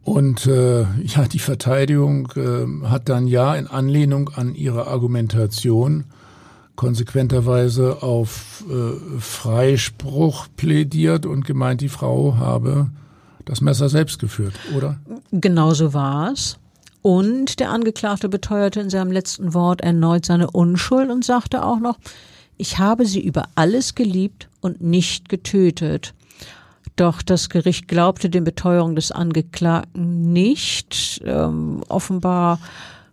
Und 0.02 0.46
äh, 0.46 0.82
ja, 1.02 1.26
die 1.26 1.40
Verteidigung 1.40 2.28
äh, 2.36 2.86
hat 2.86 3.08
dann 3.08 3.26
ja 3.26 3.56
in 3.56 3.66
Anlehnung 3.66 4.30
an 4.30 4.54
ihre 4.54 4.86
Argumentation 4.86 6.04
konsequenterweise 6.76 8.02
auf 8.02 8.64
äh, 8.70 9.18
Freispruch 9.18 10.46
plädiert 10.56 11.26
und 11.26 11.44
gemeint, 11.44 11.80
die 11.80 11.88
Frau 11.88 12.36
habe 12.36 12.90
das 13.44 13.60
Messer 13.60 13.88
selbst 13.88 14.18
geführt, 14.18 14.54
oder? 14.76 14.98
Genauso 15.32 15.94
war 15.94 16.32
es. 16.32 16.58
Und 17.02 17.60
der 17.60 17.70
Angeklagte 17.70 18.28
beteuerte 18.28 18.80
in 18.80 18.90
seinem 18.90 19.12
letzten 19.12 19.54
Wort 19.54 19.80
erneut 19.80 20.26
seine 20.26 20.50
Unschuld 20.50 21.10
und 21.10 21.24
sagte 21.24 21.64
auch 21.64 21.78
noch, 21.78 21.98
ich 22.56 22.78
habe 22.78 23.06
sie 23.06 23.20
über 23.20 23.44
alles 23.54 23.94
geliebt 23.94 24.48
und 24.60 24.80
nicht 24.80 25.28
getötet. 25.28 26.14
Doch 26.96 27.22
das 27.22 27.50
Gericht 27.50 27.88
glaubte 27.88 28.30
den 28.30 28.44
Beteuerungen 28.44 28.96
des 28.96 29.12
Angeklagten 29.12 30.32
nicht. 30.32 31.22
Ähm, 31.24 31.82
offenbar 31.88 32.58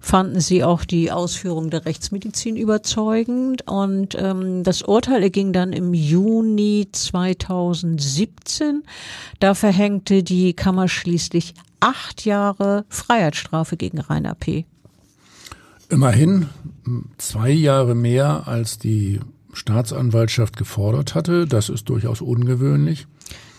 fanden 0.03 0.41
sie 0.41 0.65
auch 0.65 0.83
die 0.83 1.11
Ausführung 1.11 1.69
der 1.69 1.85
Rechtsmedizin 1.85 2.57
überzeugend 2.57 3.65
und 3.69 4.15
ähm, 4.19 4.63
das 4.63 4.81
Urteil 4.81 5.23
erging 5.23 5.53
dann 5.53 5.71
im 5.71 5.93
Juni 5.93 6.89
2017. 6.91 8.83
Da 9.39 9.53
verhängte 9.53 10.21
die 10.21 10.53
Kammer 10.55 10.89
schließlich 10.89 11.53
acht 11.79 12.25
Jahre 12.25 12.83
Freiheitsstrafe 12.89 13.77
gegen 13.77 14.01
Rainer 14.01 14.35
P. 14.35 14.65
Immerhin 15.87 16.47
zwei 17.17 17.51
Jahre 17.51 17.95
mehr 17.95 18.45
als 18.45 18.77
die 18.77 19.21
Staatsanwaltschaft 19.53 20.57
gefordert 20.57 21.15
hatte. 21.15 21.47
Das 21.47 21.69
ist 21.69 21.87
durchaus 21.87 22.19
ungewöhnlich. 22.19 23.07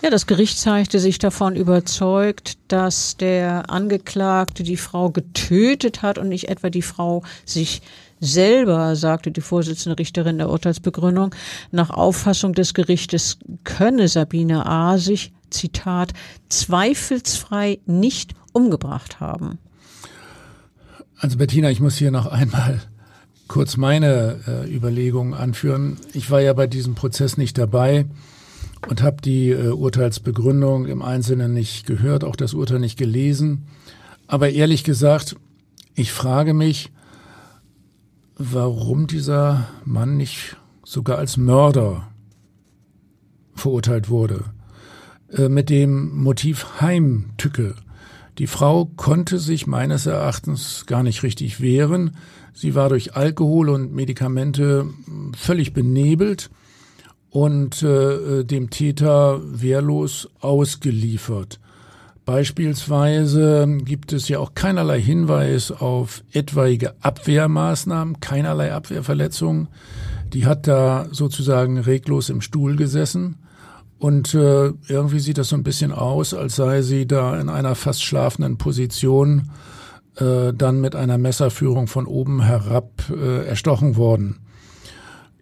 Ja, 0.04 0.10
das 0.10 0.26
Gericht 0.26 0.58
zeigte 0.58 0.98
sich 0.98 1.18
davon 1.18 1.56
überzeugt, 1.56 2.58
dass 2.68 3.16
der 3.16 3.70
Angeklagte 3.70 4.62
die 4.62 4.76
Frau 4.76 5.08
getötet 5.08 6.02
hat 6.02 6.18
und 6.18 6.28
nicht 6.28 6.50
etwa 6.50 6.68
die 6.68 6.82
Frau 6.82 7.22
sich 7.46 7.80
selber, 8.20 8.96
sagte 8.96 9.30
die 9.30 9.40
Vorsitzende 9.40 9.98
Richterin 9.98 10.36
der 10.36 10.50
Urteilsbegründung, 10.50 11.34
nach 11.70 11.88
Auffassung 11.88 12.52
des 12.52 12.74
Gerichtes 12.74 13.38
könne 13.64 14.06
Sabine 14.08 14.66
A. 14.66 14.98
sich, 14.98 15.32
Zitat, 15.48 16.12
zweifelsfrei 16.50 17.78
nicht 17.86 18.34
umgebracht 18.52 19.20
haben. 19.20 19.56
Also 21.16 21.38
Bettina, 21.38 21.70
ich 21.70 21.80
muss 21.80 21.96
hier 21.96 22.10
noch 22.10 22.26
einmal 22.26 22.82
kurz 23.48 23.78
meine 23.78 24.38
äh, 24.46 24.70
Überlegungen 24.70 25.32
anführen. 25.32 25.96
Ich 26.12 26.30
war 26.30 26.42
ja 26.42 26.52
bei 26.52 26.66
diesem 26.66 26.94
Prozess 26.94 27.38
nicht 27.38 27.56
dabei 27.56 28.04
und 28.88 29.02
habe 29.02 29.22
die 29.22 29.50
äh, 29.50 29.68
Urteilsbegründung 29.70 30.86
im 30.86 31.02
Einzelnen 31.02 31.52
nicht 31.52 31.86
gehört, 31.86 32.24
auch 32.24 32.36
das 32.36 32.54
Urteil 32.54 32.80
nicht 32.80 32.98
gelesen. 32.98 33.66
Aber 34.26 34.50
ehrlich 34.50 34.84
gesagt, 34.84 35.36
ich 35.94 36.12
frage 36.12 36.54
mich, 36.54 36.90
warum 38.36 39.06
dieser 39.06 39.68
Mann 39.84 40.16
nicht 40.16 40.56
sogar 40.84 41.18
als 41.18 41.36
Mörder 41.36 42.08
verurteilt 43.54 44.08
wurde. 44.08 44.44
Äh, 45.30 45.48
mit 45.48 45.70
dem 45.70 46.16
Motiv 46.16 46.80
Heimtücke. 46.80 47.74
Die 48.38 48.48
Frau 48.48 48.86
konnte 48.96 49.38
sich 49.38 49.66
meines 49.66 50.06
Erachtens 50.06 50.86
gar 50.86 51.02
nicht 51.02 51.22
richtig 51.22 51.60
wehren. 51.60 52.16
Sie 52.52 52.74
war 52.74 52.88
durch 52.88 53.14
Alkohol 53.14 53.68
und 53.68 53.94
Medikamente 53.94 54.86
völlig 55.36 55.72
benebelt 55.72 56.50
und 57.34 57.82
äh, 57.82 58.44
dem 58.44 58.70
Täter 58.70 59.40
wehrlos 59.42 60.28
ausgeliefert. 60.40 61.58
Beispielsweise 62.24 63.66
gibt 63.84 64.12
es 64.12 64.28
ja 64.28 64.38
auch 64.38 64.54
keinerlei 64.54 65.00
Hinweis 65.00 65.72
auf 65.72 66.22
etwaige 66.32 66.94
Abwehrmaßnahmen, 67.00 68.20
keinerlei 68.20 68.72
Abwehrverletzungen. 68.72 69.66
Die 70.32 70.46
hat 70.46 70.68
da 70.68 71.08
sozusagen 71.10 71.78
reglos 71.78 72.30
im 72.30 72.40
Stuhl 72.40 72.76
gesessen. 72.76 73.40
Und 73.98 74.32
äh, 74.34 74.70
irgendwie 74.86 75.18
sieht 75.18 75.38
das 75.38 75.48
so 75.48 75.56
ein 75.56 75.64
bisschen 75.64 75.90
aus, 75.90 76.34
als 76.34 76.54
sei 76.54 76.82
sie 76.82 77.04
da 77.04 77.40
in 77.40 77.48
einer 77.48 77.74
fast 77.74 78.04
schlafenden 78.04 78.58
Position 78.58 79.50
äh, 80.18 80.52
dann 80.52 80.80
mit 80.80 80.94
einer 80.94 81.18
Messerführung 81.18 81.88
von 81.88 82.06
oben 82.06 82.42
herab 82.42 82.92
äh, 83.10 83.44
erstochen 83.44 83.96
worden. 83.96 84.43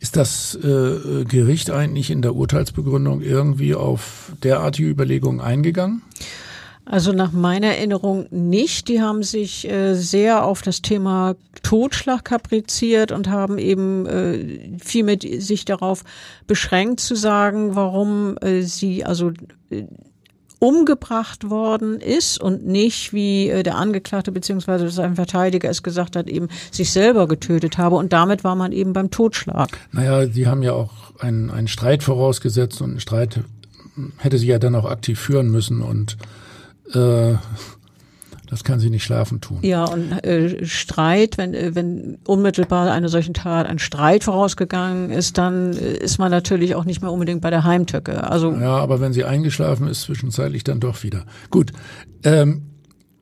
Ist 0.03 0.17
das 0.17 0.57
äh, 0.57 1.25
Gericht 1.25 1.71
eigentlich 1.71 2.11
in 2.11 2.23
der 2.23 2.35
Urteilsbegründung 2.35 3.21
irgendwie 3.21 3.77
auf 3.77 4.33
derartige 4.43 4.89
Überlegungen 4.89 5.41
eingegangen? 5.41 6.03
Also 6.85 7.13
nach 7.13 7.31
meiner 7.31 7.69
Erinnerung 7.69 8.27
nicht. 8.33 8.89
Die 8.89 9.01
haben 9.01 9.23
sich 9.23 9.71
äh, 9.71 9.95
sehr 9.95 10.45
auf 10.45 10.61
das 10.63 10.83
Thema 10.83 11.37
Totschlag 11.63 12.25
kapriziert 12.25 13.13
und 13.13 13.31
haben 13.31 13.59
eben 13.59 14.07
äh, 14.07 14.77
viel 14.83 15.05
mit 15.05 15.23
sich 15.23 15.65
darauf 15.65 16.03
beschränkt 16.49 16.99
zu 16.99 17.15
sagen, 17.15 17.77
warum 17.77 18.37
äh, 18.39 18.63
sie 18.63 19.05
also 19.05 19.31
äh, 19.71 19.85
umgebracht 20.63 21.51
worden 21.51 22.01
ist 22.01 22.41
und 22.41 22.65
nicht, 22.65 23.13
wie 23.13 23.49
äh, 23.49 23.65
der 23.65 23.77
Angeklagte 23.79 24.31
bzw. 24.31 24.87
sein 24.91 25.17
Verteidiger 25.17 25.69
es 25.69 25.83
gesagt 25.83 26.15
hat, 26.15 26.29
eben 26.29 26.47
sich 26.71 26.93
selber 26.93 27.27
getötet 27.27 27.79
habe. 27.79 27.97
Und 27.97 28.13
damit 28.13 28.45
war 28.45 28.55
man 28.55 28.71
eben 28.71 28.93
beim 28.93 29.11
Totschlag. 29.11 29.77
Naja, 29.91 30.25
die 30.25 30.47
haben 30.47 30.63
ja 30.63 30.73
auch 30.73 30.93
einen, 31.19 31.51
einen 31.51 31.67
Streit 31.67 32.05
vorausgesetzt 32.05 32.81
und 32.81 32.95
ein 32.95 33.01
Streit 33.01 33.41
hätte 34.19 34.39
sie 34.39 34.47
ja 34.47 34.61
dann 34.61 34.77
auch 34.77 34.85
aktiv 34.85 35.19
führen 35.19 35.51
müssen 35.51 35.81
und 35.83 36.17
äh, 36.95 37.35
das 38.53 38.65
kann 38.65 38.81
sie 38.81 38.91
nicht 38.91 39.03
schlafen 39.03 39.41
tun. 39.41 39.61
Ja, 39.63 39.87
und 39.87 40.13
äh, 40.25 40.67
Streit, 40.67 41.39
wenn, 41.39 41.55
äh, 41.55 41.75
wenn 41.75 42.19
unmittelbar 42.27 42.93
einer 42.93 43.09
solchen 43.09 43.33
Tat 43.33 43.67
ein 43.67 43.79
Streit 43.79 44.25
vorausgegangen 44.25 45.09
ist, 45.09 45.39
dann 45.39 45.73
äh, 45.73 45.95
ist 45.95 46.19
man 46.19 46.31
natürlich 46.31 46.75
auch 46.75 46.85
nicht 46.85 47.01
mehr 47.01 47.11
unbedingt 47.11 47.41
bei 47.41 47.49
der 47.49 47.65
Heimtücke. 47.65 48.25
Also 48.31 48.53
ja, 48.53 48.77
aber 48.77 49.01
wenn 49.01 49.15
sie 49.15 49.25
eingeschlafen 49.25 49.89
ist, 49.89 50.03
zwischenzeitlich 50.03 50.65
dann 50.65 50.81
doch 50.81 51.03
wieder. 51.03 51.25
Gut. 51.49 51.73
Ähm, 52.25 52.65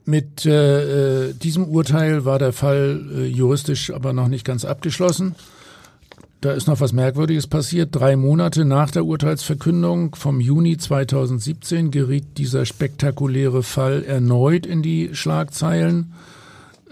mit 0.05 0.45
äh, 0.47 1.29
äh 1.29 1.33
diesem 1.33 1.69
Urteil 1.69 2.25
war 2.25 2.41
der 2.41 2.53
Fall 2.53 3.01
äh, 3.17 3.27
juristisch 3.27 3.93
aber 3.93 4.13
noch 4.13 4.27
nicht 4.27 4.45
ganz 4.45 4.65
abgeschlossen. 4.65 5.37
Da 6.41 6.53
ist 6.53 6.69
noch 6.69 6.81
was 6.81 6.95
Merkwürdiges 6.95 7.47
passiert. 7.47 7.91
Drei 7.93 8.17
Monate 8.17 8.65
nach 8.65 8.91
der 8.91 9.05
Urteilsverkündung 9.05 10.15
vom 10.15 10.41
Juni 10.41 10.79
2017 10.79 11.91
geriet 11.91 12.39
dieser 12.39 12.65
spektakuläre 12.65 13.63
Fall 13.63 14.05
erneut 14.05 14.65
in 14.65 14.83
die 14.83 15.11
Schlagzeilen. 15.13 16.15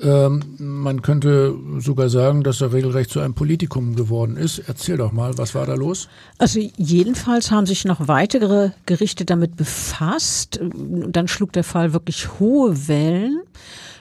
Ähm, 0.02 0.42
man 0.58 1.00
könnte 1.00 1.56
sogar 1.78 2.11
sagen, 2.11 2.42
dass 2.42 2.61
er 2.61 2.74
regelrecht 2.74 3.11
zu 3.11 3.20
einem 3.20 3.34
Politikum 3.34 3.96
geworden 3.96 4.37
ist. 4.37 4.62
Erzähl 4.66 4.98
doch 4.98 5.12
mal, 5.12 5.38
was 5.38 5.54
war 5.54 5.64
da 5.64 5.74
los? 5.74 6.08
Also 6.37 6.61
jedenfalls 6.76 7.50
haben 7.50 7.66
sich 7.66 7.87
noch 7.87 8.06
weitere 8.06 8.70
Gerichte 8.84 9.24
damit 9.24 9.56
befasst. 9.56 10.61
Dann 10.62 11.26
schlug 11.26 11.52
der 11.52 11.64
Fall 11.64 11.94
wirklich 11.94 12.38
hohe 12.38 12.87
Wellen. 12.87 13.40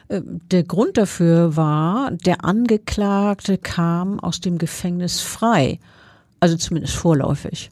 Äh, 0.10 0.22
der 0.24 0.64
Grund 0.64 0.98
dafür 0.98 1.56
war, 1.56 2.12
der 2.12 2.46
Angeklagte 2.46 3.58
kam 3.58 4.20
aus 4.20 4.40
dem 4.40 4.58
Gefängnis 4.58 5.20
frei, 5.20 5.80
also 6.40 6.56
zumindest 6.56 6.96
vorläufig. 6.96 7.72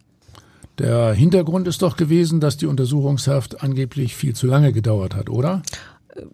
Der 0.78 1.14
Hintergrund 1.14 1.68
ist 1.68 1.82
doch 1.82 1.96
gewesen, 1.96 2.42
dass 2.42 2.58
die 2.58 2.66
Untersuchungshaft 2.66 3.64
angeblich 3.64 4.16
viel 4.16 4.36
zu 4.36 4.46
lange 4.46 4.74
gedauert 4.74 5.16
hat, 5.16 5.30
oder? 5.30 5.62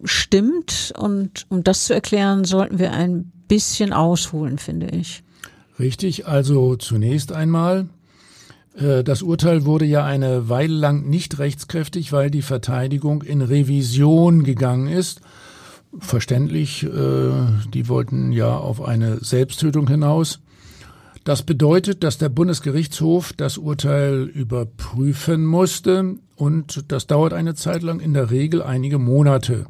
Stimmt. 0.04 0.92
Und 0.98 1.46
um 1.48 1.62
das 1.62 1.84
zu 1.84 1.94
erklären, 1.94 2.44
sollten 2.44 2.78
wir 2.78 2.92
ein 2.92 3.30
bisschen 3.46 3.92
ausholen, 3.92 4.58
finde 4.58 4.88
ich. 4.88 5.22
Richtig. 5.78 6.26
Also 6.26 6.76
zunächst 6.76 7.32
einmal, 7.32 7.88
äh, 8.76 9.04
das 9.04 9.22
Urteil 9.22 9.64
wurde 9.64 9.84
ja 9.84 10.04
eine 10.04 10.48
Weile 10.48 10.74
lang 10.74 11.08
nicht 11.08 11.38
rechtskräftig, 11.38 12.12
weil 12.12 12.30
die 12.30 12.42
Verteidigung 12.42 13.22
in 13.22 13.42
Revision 13.42 14.42
gegangen 14.42 14.88
ist 14.88 15.20
verständlich, 15.98 16.84
äh, 16.84 16.88
die 17.72 17.88
wollten 17.88 18.32
ja 18.32 18.56
auf 18.56 18.82
eine 18.82 19.18
Selbsttötung 19.18 19.88
hinaus. 19.88 20.40
Das 21.24 21.42
bedeutet, 21.42 22.02
dass 22.02 22.18
der 22.18 22.28
Bundesgerichtshof 22.28 23.32
das 23.32 23.58
Urteil 23.58 24.24
überprüfen 24.24 25.44
musste 25.44 26.16
und 26.34 26.90
das 26.90 27.06
dauert 27.06 27.32
eine 27.32 27.54
Zeit 27.54 27.82
lang, 27.82 28.00
in 28.00 28.12
der 28.12 28.30
Regel 28.30 28.62
einige 28.62 28.98
Monate. 28.98 29.66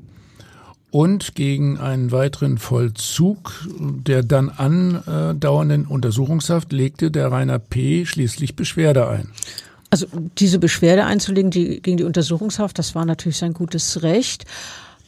Und 0.90 1.35
gegen 1.35 1.78
einen 1.78 2.12
weiteren 2.12 2.58
Vollzug 2.58 3.66
der 3.78 4.22
dann 4.22 4.50
andauernden 4.50 5.87
Untersuchungshaft 5.87 6.70
legte 6.72 7.11
der 7.11 7.32
Rainer 7.32 7.58
P. 7.58 8.04
schließlich 8.04 8.56
Beschwerde 8.56 9.08
ein. 9.08 9.30
Also 9.88 10.06
diese 10.38 10.58
Beschwerde 10.58 11.04
einzulegen 11.04 11.50
die, 11.50 11.80
gegen 11.80 11.98
die 11.98 12.04
Untersuchungshaft, 12.04 12.78
das 12.78 12.94
war 12.94 13.04
natürlich 13.04 13.37
sein 13.38 13.52
gutes 13.52 14.02
Recht. 14.02 14.46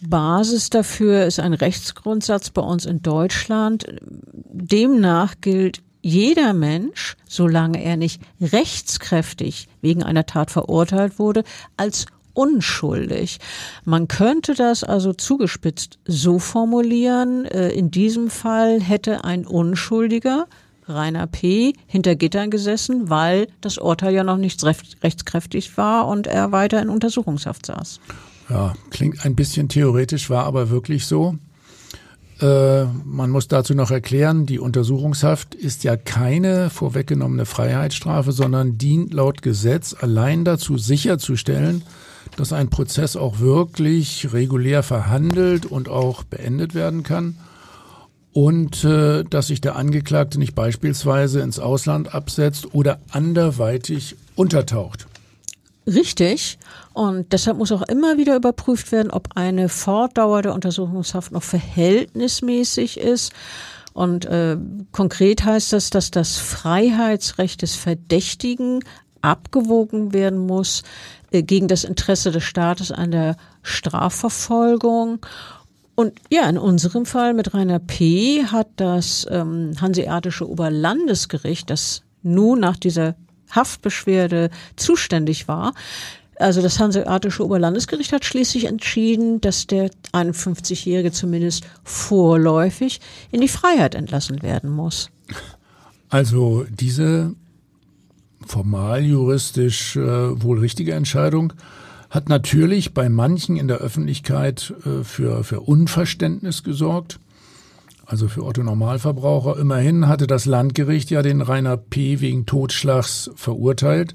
Basis 0.01 0.71
dafür 0.71 1.27
ist 1.27 1.41
ein 1.41 1.55
Rechtsgrundsatz 1.55 2.51
bei 2.51 2.63
uns 2.63 2.87
in 2.87 3.03
Deutschland. 3.03 3.87
Demnach 4.03 5.35
gilt 5.41 5.83
jeder 6.03 6.53
Mensch, 6.53 7.17
solange 7.27 7.83
er 7.83 7.97
nicht 7.97 8.21
rechtskräftig 8.41 9.69
wegen 9.81 10.03
einer 10.03 10.27
Tat 10.27 10.51
verurteilt 10.51 11.19
wurde, 11.19 11.45
als 11.77 12.07
unschuldig. 12.35 13.39
Man 13.85 14.09
könnte 14.09 14.55
das 14.55 14.85
also 14.85 15.13
zugespitzt 15.13 15.99
so 16.05 16.39
formulieren, 16.39 17.47
äh, 17.47 17.71
in 17.71 17.91
diesem 17.91 18.29
Fall 18.29 18.81
hätte 18.81 19.25
ein 19.25 19.47
Unschuldiger 19.47 20.47
Rainer 20.87 21.27
P. 21.27 21.73
hinter 21.87 22.15
Gittern 22.15 22.51
gesessen, 22.51 23.09
weil 23.09 23.49
das 23.63 23.79
Urteil 23.79 24.13
ja 24.13 24.25
noch 24.25 24.37
nicht 24.37 24.63
rechtskräftig 24.63 25.79
war 25.79 26.07
und 26.07 26.27
er 26.27 26.53
weiter 26.53 26.83
in 26.83 26.91
Untersuchungshaft 26.91 27.65
saß. 27.65 28.01
Ja, 28.49 28.75
klingt 28.91 29.25
ein 29.25 29.35
bisschen 29.35 29.69
theoretisch, 29.69 30.29
war 30.31 30.45
aber 30.45 30.71
wirklich 30.71 31.07
so. 31.07 31.37
Äh, 32.41 32.85
man 33.05 33.31
muss 33.31 33.49
dazu 33.49 33.75
noch 33.75 33.91
erklären, 33.91 34.45
die 34.47 34.59
Untersuchungshaft 34.59 35.55
ist 35.55 35.85
ja 35.85 35.97
keine 35.97 36.69
vorweggenommene 36.69 37.47
Freiheitsstrafe, 37.47 38.33
sondern 38.33 38.77
dient 38.77 39.15
laut 39.15 39.43
Gesetz 39.43 39.95
allein 39.99 40.45
dazu 40.45 40.77
sicherzustellen, 40.77 41.83
dass 42.37 42.53
ein 42.53 42.71
Prozess 42.71 43.17
auch 43.17 43.39
wirklich 43.39 44.33
regulär 44.33 44.83
verhandelt 44.83 45.67
und 45.67 45.89
auch 45.89 46.25
beendet 46.25 46.75
werden 46.75 47.03
kann 47.05 47.37
und 48.33 48.83
äh, 48.85 49.23
dass 49.23 49.47
sich 49.47 49.61
der 49.61 49.77
Angeklagte 49.77 50.41
nicht 50.41 50.57
beispielsweise 50.57 51.41
ins 51.41 51.61
Ausland 51.61 52.15
absetzt 52.15 52.75
oder 52.75 52.99
anderweitig 53.11 54.17
untertaucht. 54.35 55.07
Richtig. 55.87 56.59
Und 56.95 57.33
deshalb 57.33 57.59
muss 57.59 57.73
auch 57.73 57.83
immer 57.83 58.17
wieder 58.17 58.37
überprüft 58.37 58.91
werden, 58.93 59.11
ob 59.11 59.29
eine 59.35 59.69
Fortdauer 59.69 60.43
der 60.43 60.55
Untersuchungshaft 60.55 61.33
noch 61.33 61.43
verhältnismäßig 61.43 62.99
ist. 62.99 63.33
Und 63.93 64.25
äh, 64.25 64.57
konkret 64.93 65.45
heißt 65.45 65.73
das, 65.73 65.91
dass 65.91 66.11
das 66.11 66.37
Freiheitsrecht 66.37 67.63
des 67.63 67.77
Verdächtigen 67.77 68.81
abgewogen 69.21 70.13
werden 70.13 70.39
muss 70.39 70.83
äh, 71.31 71.43
gegen 71.43 71.69
das 71.69 71.85
Interesse 71.85 72.31
des 72.31 72.43
Staates 72.43 72.91
an 72.91 73.11
der 73.11 73.37
Strafverfolgung. 73.63 75.25
Und 75.95 76.13
ja, 76.31 76.49
in 76.49 76.59
unserem 76.59 77.07
Fall 77.07 77.35
mit 77.35 77.55
Rainer 77.55 77.79
P. 77.79 78.45
hat 78.47 78.69
das 78.77 79.27
ähm, 79.31 79.73
Hanseatische 79.81 80.49
Oberlandesgericht, 80.49 81.71
das 81.71 82.03
nun 82.23 82.61
nach 82.61 82.77
dieser 82.77 83.15
Haftbeschwerde 83.55 84.51
zuständig 84.77 85.49
war. 85.49 85.75
Also 86.37 86.63
das 86.63 86.81
Hanseatische 86.81 87.45
Oberlandesgericht 87.45 88.13
hat 88.13 88.25
schließlich 88.25 88.65
entschieden, 88.65 89.41
dass 89.41 89.67
der 89.67 89.91
51-Jährige 90.13 91.13
zumindest 91.13 91.65
vorläufig 91.85 93.01
in 93.31 93.41
die 93.41 93.49
Freiheit 93.49 93.95
entlassen 93.95 94.43
werden 94.43 94.71
muss. 94.71 95.11
Also 96.09 96.67
diese 96.69 97.35
formal 98.47 99.05
juristisch 99.05 99.97
äh, 99.97 100.43
wohl 100.43 100.59
richtige 100.59 100.95
Entscheidung 100.95 101.53
hat 102.11 102.29
natürlich 102.29 102.95
bei 102.95 103.09
manchen 103.09 103.57
in 103.57 103.69
der 103.69 103.79
Öffentlichkeit 103.79 104.75
äh, 104.85 105.03
für, 105.03 105.45
für 105.45 105.61
Unverständnis 105.61 106.63
gesorgt 106.63 107.19
also 108.07 108.29
für 108.29 108.45
Otto 108.45 108.63
Normalverbraucher. 108.63 109.59
Immerhin 109.59 110.09
hatte 110.09 110.27
das 110.27 110.47
Landgericht 110.47 111.11
ja 111.11 111.23
den 111.23 111.41
Rainer 111.41 111.77
P. 111.77 112.21
wegen 112.21 112.47
Totschlags 112.47 113.31
verurteilt. 113.35 114.15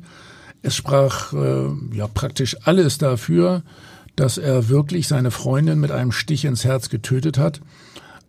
Es 0.61 0.75
sprach 0.75 1.33
äh, 1.33 1.69
ja 1.93 2.07
praktisch 2.07 2.57
alles 2.63 2.97
dafür, 2.97 3.63
dass 4.15 4.37
er 4.37 4.69
wirklich 4.69 5.07
seine 5.07 5.31
Freundin 5.31 5.79
mit 5.79 5.91
einem 5.91 6.11
Stich 6.11 6.45
ins 6.45 6.65
Herz 6.65 6.89
getötet 6.89 7.37
hat. 7.37 7.61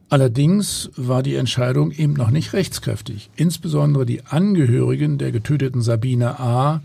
Allerdings 0.09 0.91
war 0.97 1.23
die 1.23 1.37
Entscheidung 1.37 1.93
eben 1.93 2.15
noch 2.15 2.31
nicht 2.31 2.53
rechtskräftig. 2.53 3.31
Insbesondere 3.37 4.07
die 4.07 4.25
Angehörigen 4.27 5.19
der 5.19 5.33
getöteten 5.33 5.83
Sabine 5.83 6.41
A., 6.41 6.83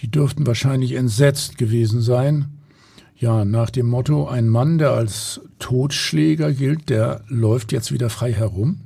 die 0.00 0.10
dürften 0.10 0.46
wahrscheinlich 0.46 0.92
entsetzt 0.92 1.58
gewesen 1.58 2.00
sein. 2.00 2.46
Ja, 3.20 3.44
nach 3.44 3.68
dem 3.68 3.86
Motto, 3.86 4.28
ein 4.28 4.48
Mann, 4.48 4.78
der 4.78 4.92
als 4.92 5.42
Totschläger 5.58 6.52
gilt, 6.52 6.88
der 6.88 7.20
läuft 7.28 7.70
jetzt 7.70 7.92
wieder 7.92 8.08
frei 8.08 8.32
herum? 8.32 8.80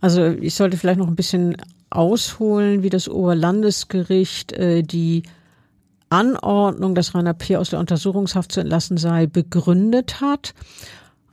Also 0.00 0.24
ich 0.24 0.54
sollte 0.54 0.78
vielleicht 0.78 0.98
noch 0.98 1.06
ein 1.06 1.16
bisschen 1.16 1.58
ausholen, 1.90 2.82
wie 2.82 2.88
das 2.88 3.10
Oberlandesgericht 3.10 4.52
äh, 4.52 4.82
die 4.82 5.24
Anordnung, 6.08 6.94
dass 6.94 7.14
Rainer 7.14 7.34
P. 7.34 7.58
aus 7.58 7.68
der 7.68 7.78
Untersuchungshaft 7.78 8.52
zu 8.52 8.60
entlassen 8.60 8.96
sei, 8.96 9.26
begründet 9.26 10.22
hat. 10.22 10.54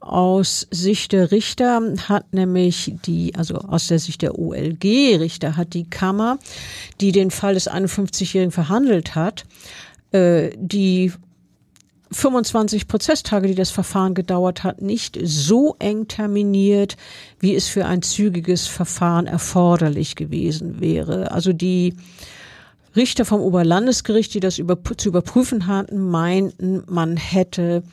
Aus 0.02 0.68
Sicht 0.70 1.14
der 1.14 1.32
Richter 1.32 1.82
hat 2.10 2.34
nämlich 2.34 2.96
die, 3.06 3.34
also 3.36 3.60
aus 3.60 3.88
der 3.88 4.00
Sicht 4.00 4.24
der 4.24 4.38
OLG-Richter 4.38 5.56
hat 5.56 5.74
die 5.74 5.90
Kammer, 5.90 6.38
die 7.00 7.14
den 7.14 7.32
Fall 7.32 7.54
des 7.54 7.72
51-Jährigen 7.72 8.52
verhandelt 8.52 9.16
hat, 9.16 9.46
äh, 10.12 10.50
die 10.58 11.14
25 12.12 12.88
Prozesstage, 12.88 13.48
die 13.48 13.56
das 13.56 13.72
Verfahren 13.72 14.14
gedauert 14.14 14.64
hat, 14.64 14.82
nicht 14.82 15.18
so 15.24 15.76
eng 15.80 16.08
terminiert, 16.08 16.98
wie 17.40 17.56
es 17.56 17.68
für 17.68 17.86
ein 17.86 18.02
zügiges 18.02 18.68
Verfahren 18.68 19.28
erforderlich 19.28 20.16
gewesen 20.16 20.80
wäre. 20.80 21.32
Also 21.32 21.54
die 21.54 21.96
Richter 22.96 23.26
vom 23.26 23.42
Oberlandesgericht, 23.42 24.34
die 24.34 24.40
das 24.40 24.58
über, 24.58 24.78
zu 24.98 25.10
überprüfen 25.10 25.68
hatten, 25.68 26.10
meinten, 26.10 26.84
man 26.88 27.18
hätte 27.18 27.84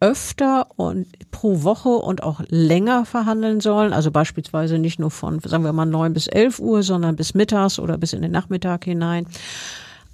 öfter 0.00 0.66
und 0.76 1.06
pro 1.30 1.62
Woche 1.62 1.88
und 1.88 2.22
auch 2.22 2.40
länger 2.48 3.06
verhandeln 3.06 3.60
sollen. 3.60 3.94
Also 3.94 4.10
beispielsweise 4.10 4.78
nicht 4.78 4.98
nur 4.98 5.10
von, 5.10 5.40
sagen 5.40 5.64
wir 5.64 5.72
mal, 5.72 5.86
neun 5.86 6.12
bis 6.12 6.26
elf 6.26 6.58
Uhr, 6.58 6.82
sondern 6.82 7.16
bis 7.16 7.32
mittags 7.32 7.78
oder 7.78 7.96
bis 7.96 8.12
in 8.12 8.20
den 8.20 8.32
Nachmittag 8.32 8.84
hinein. 8.84 9.26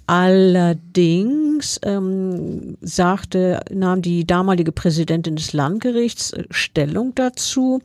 Allerdings 0.07 1.79
ähm, 1.83 2.77
sagte, 2.81 3.61
nahm 3.71 4.01
die 4.01 4.25
damalige 4.25 4.71
Präsidentin 4.71 5.35
des 5.35 5.53
Landgerichts 5.53 6.33
äh, 6.33 6.43
Stellung 6.49 7.15
dazu 7.15 7.81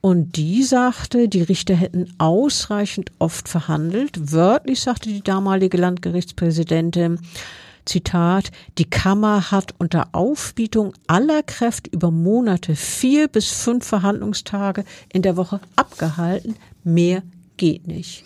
und 0.00 0.36
die 0.36 0.62
sagte, 0.62 1.28
die 1.28 1.42
Richter 1.42 1.74
hätten 1.74 2.12
ausreichend 2.18 3.12
oft 3.18 3.48
verhandelt. 3.48 4.32
Wörtlich 4.32 4.80
sagte 4.80 5.10
die 5.10 5.22
damalige 5.22 5.76
Landgerichtspräsidentin, 5.76 7.20
Zitat, 7.84 8.50
die 8.78 8.88
Kammer 8.88 9.50
hat 9.50 9.74
unter 9.78 10.08
Aufbietung 10.12 10.94
aller 11.06 11.42
Kräfte 11.42 11.90
über 11.90 12.10
Monate 12.10 12.76
vier 12.76 13.28
bis 13.28 13.50
fünf 13.50 13.86
Verhandlungstage 13.86 14.84
in 15.12 15.22
der 15.22 15.36
Woche 15.36 15.60
abgehalten. 15.76 16.56
Mehr 16.84 17.22
geht 17.56 17.86
nicht. 17.86 18.24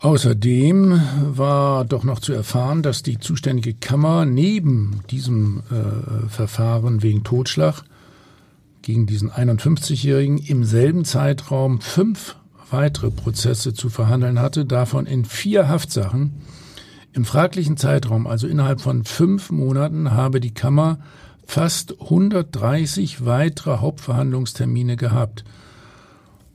Außerdem 0.00 1.00
war 1.36 1.84
doch 1.84 2.04
noch 2.04 2.20
zu 2.20 2.32
erfahren, 2.32 2.82
dass 2.82 3.02
die 3.02 3.18
zuständige 3.18 3.74
Kammer 3.74 4.24
neben 4.24 5.00
diesem 5.10 5.62
äh, 5.70 6.28
Verfahren 6.28 7.02
wegen 7.02 7.24
Totschlag 7.24 7.82
gegen 8.82 9.06
diesen 9.06 9.30
51-Jährigen 9.30 10.38
im 10.38 10.62
selben 10.64 11.04
Zeitraum 11.04 11.80
fünf 11.80 12.36
weitere 12.70 13.10
Prozesse 13.10 13.74
zu 13.74 13.88
verhandeln 13.88 14.40
hatte, 14.40 14.64
davon 14.64 15.06
in 15.06 15.24
vier 15.24 15.68
Haftsachen. 15.68 16.42
Im 17.12 17.24
fraglichen 17.24 17.76
Zeitraum, 17.76 18.28
also 18.28 18.46
innerhalb 18.46 18.80
von 18.80 19.04
fünf 19.04 19.50
Monaten, 19.50 20.12
habe 20.12 20.38
die 20.38 20.54
Kammer 20.54 20.98
fast 21.44 22.00
130 22.00 23.24
weitere 23.24 23.78
Hauptverhandlungstermine 23.78 24.96
gehabt. 24.96 25.44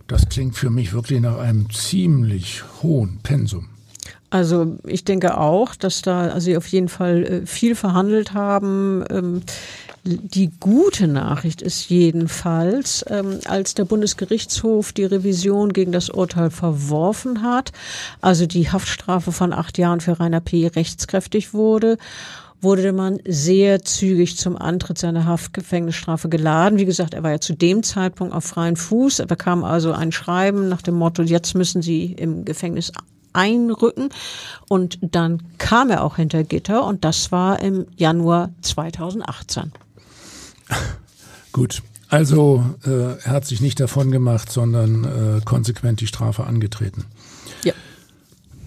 Das 0.08 0.28
klingt 0.30 0.56
für 0.56 0.70
mich 0.70 0.94
wirklich 0.94 1.22
nach 1.22 1.38
einem 1.38 1.70
ziemlich 1.72 2.64
hohen 2.82 3.20
Pensum. 3.24 3.70
Also 4.30 4.78
ich 4.86 5.06
denke 5.06 5.38
auch, 5.38 5.76
dass 5.76 6.02
da 6.02 6.30
also 6.30 6.46
sie 6.46 6.58
auf 6.58 6.66
jeden 6.68 6.90
Fall 6.90 7.24
äh, 7.24 7.46
viel 7.46 7.76
verhandelt 7.76 8.34
haben. 8.34 9.04
Ähm, 9.12 9.44
die 10.04 10.50
gute 10.60 11.08
Nachricht 11.08 11.62
ist 11.62 11.88
jedenfalls, 11.90 13.06
ähm, 13.08 13.40
als 13.46 13.76
der 13.76 13.86
Bundesgerichtshof 13.86 14.92
die 14.92 15.06
Revision 15.06 15.72
gegen 15.72 15.92
das 15.92 16.10
Urteil 16.10 16.50
verworfen 16.50 17.44
hat, 17.44 17.72
also 18.20 18.48
die 18.48 18.70
Haftstrafe 18.72 19.32
von 19.32 19.54
acht 19.54 19.78
Jahren 19.78 20.02
für 20.02 20.20
Rainer 20.20 20.42
P. 20.42 20.68
rechtskräftig 20.68 21.54
wurde 21.54 21.98
wurde 22.64 22.94
man 22.94 23.20
sehr 23.28 23.84
zügig 23.84 24.38
zum 24.38 24.58
Antritt 24.58 24.98
seiner 24.98 25.26
Haftgefängnisstrafe 25.26 26.30
geladen. 26.30 26.80
Wie 26.80 26.86
gesagt, 26.86 27.14
er 27.14 27.24
war 27.24 27.32
ja 27.32 27.40
zu 27.40 27.54
dem 27.54 27.84
Zeitpunkt 27.84 28.34
auf 28.34 28.46
freien 28.46 28.76
Fuß. 28.76 29.20
Er 29.20 29.28
bekam 29.28 29.64
also 29.64 29.92
ein 29.92 30.12
Schreiben 30.12 30.70
nach 30.70 30.82
dem 30.82 30.96
Motto, 30.96 31.22
jetzt 31.22 31.56
müssen 31.56 31.82
Sie 31.82 32.06
im 32.06 32.46
Gefängnis 32.46 32.92
einrücken. 33.34 34.10
Und 34.70 35.00
dann 35.02 35.44
kam 35.58 35.90
er 35.90 36.04
auch 36.04 36.16
hinter 36.16 36.44
Gitter 36.44 36.86
und 36.86 37.04
das 37.04 37.32
war 37.32 37.60
im 37.62 37.88
Januar 37.98 38.52
2018. 38.62 39.72
Gut. 41.52 41.84
Also 42.10 42.64
äh, 42.86 43.18
er 43.24 43.32
hat 43.32 43.46
sich 43.46 43.60
nicht 43.60 43.80
davon 43.80 44.12
gemacht, 44.12 44.52
sondern 44.52 45.04
äh, 45.04 45.42
konsequent 45.44 46.00
die 46.00 46.06
Strafe 46.06 46.44
angetreten. 46.44 47.06
Ja. 47.64 47.74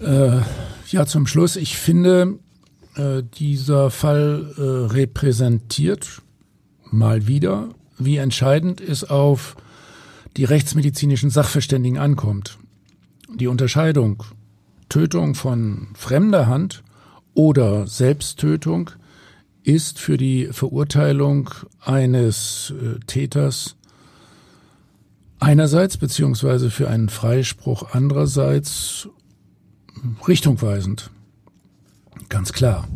Äh, 0.01 0.41
ja, 0.89 1.05
zum 1.05 1.27
Schluss, 1.27 1.55
ich 1.55 1.77
finde, 1.77 2.39
äh, 2.97 3.23
dieser 3.23 3.89
Fall 3.91 4.53
äh, 4.57 4.61
repräsentiert 4.93 6.21
mal 6.89 7.27
wieder, 7.27 7.69
wie 7.97 8.17
entscheidend 8.17 8.81
es 8.81 9.03
auf 9.03 9.55
die 10.35 10.45
rechtsmedizinischen 10.45 11.29
Sachverständigen 11.29 11.97
ankommt. 11.97 12.57
Die 13.35 13.47
Unterscheidung 13.47 14.23
Tötung 14.89 15.35
von 15.35 15.89
fremder 15.95 16.47
Hand 16.47 16.83
oder 17.33 17.87
Selbsttötung 17.87 18.91
ist 19.63 19.99
für 19.99 20.17
die 20.17 20.47
Verurteilung 20.51 21.49
eines 21.81 22.73
äh, 22.81 22.99
Täters 23.05 23.75
einerseits 25.39 25.97
beziehungsweise 25.97 26.71
für 26.71 26.89
einen 26.89 27.09
Freispruch 27.09 27.89
andererseits 27.91 29.09
richtungweisend. 30.27 31.11
Ganz 32.29 32.53
klar. 32.53 32.87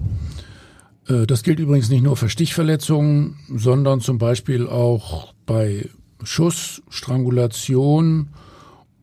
Äh, 1.07 1.25
das 1.25 1.43
gilt 1.43 1.59
übrigens 1.59 1.89
nicht 1.89 2.03
nur 2.03 2.17
für 2.17 2.29
Stichverletzungen, 2.29 3.37
sondern 3.49 4.01
zum 4.01 4.17
Beispiel 4.17 4.67
auch 4.67 5.33
bei 5.45 5.89
Schuss, 6.23 6.81
Strangulation 6.89 8.29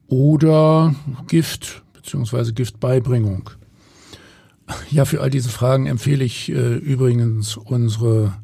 oder 0.07 0.95
Gift 1.27 1.83
bzw. 1.95 2.53
Giftbeibringung. 2.53 3.51
Ja, 4.91 5.05
für 5.05 5.21
all 5.23 5.31
diese 5.31 5.49
Fragen 5.49 5.87
empfehle 5.87 6.25
ich 6.25 6.51
äh, 6.51 6.77
übrigens 6.77 7.57
unsere 7.57 8.35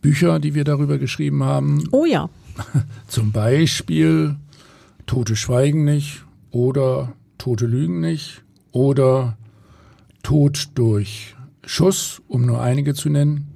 Bücher, 0.00 0.38
die 0.38 0.54
wir 0.54 0.64
darüber 0.64 0.98
geschrieben 0.98 1.44
haben. 1.44 1.84
Oh 1.90 2.04
ja. 2.04 2.28
Zum 3.08 3.32
Beispiel 3.32 4.36
Tote 5.06 5.36
schweigen 5.36 5.84
nicht 5.84 6.24
oder 6.50 7.12
Tote 7.38 7.66
lügen 7.66 8.00
nicht 8.00 8.42
oder 8.70 9.36
Tod 10.22 10.70
durch 10.74 11.34
Schuss, 11.64 12.22
um 12.28 12.46
nur 12.46 12.60
einige 12.60 12.94
zu 12.94 13.08
nennen. 13.08 13.48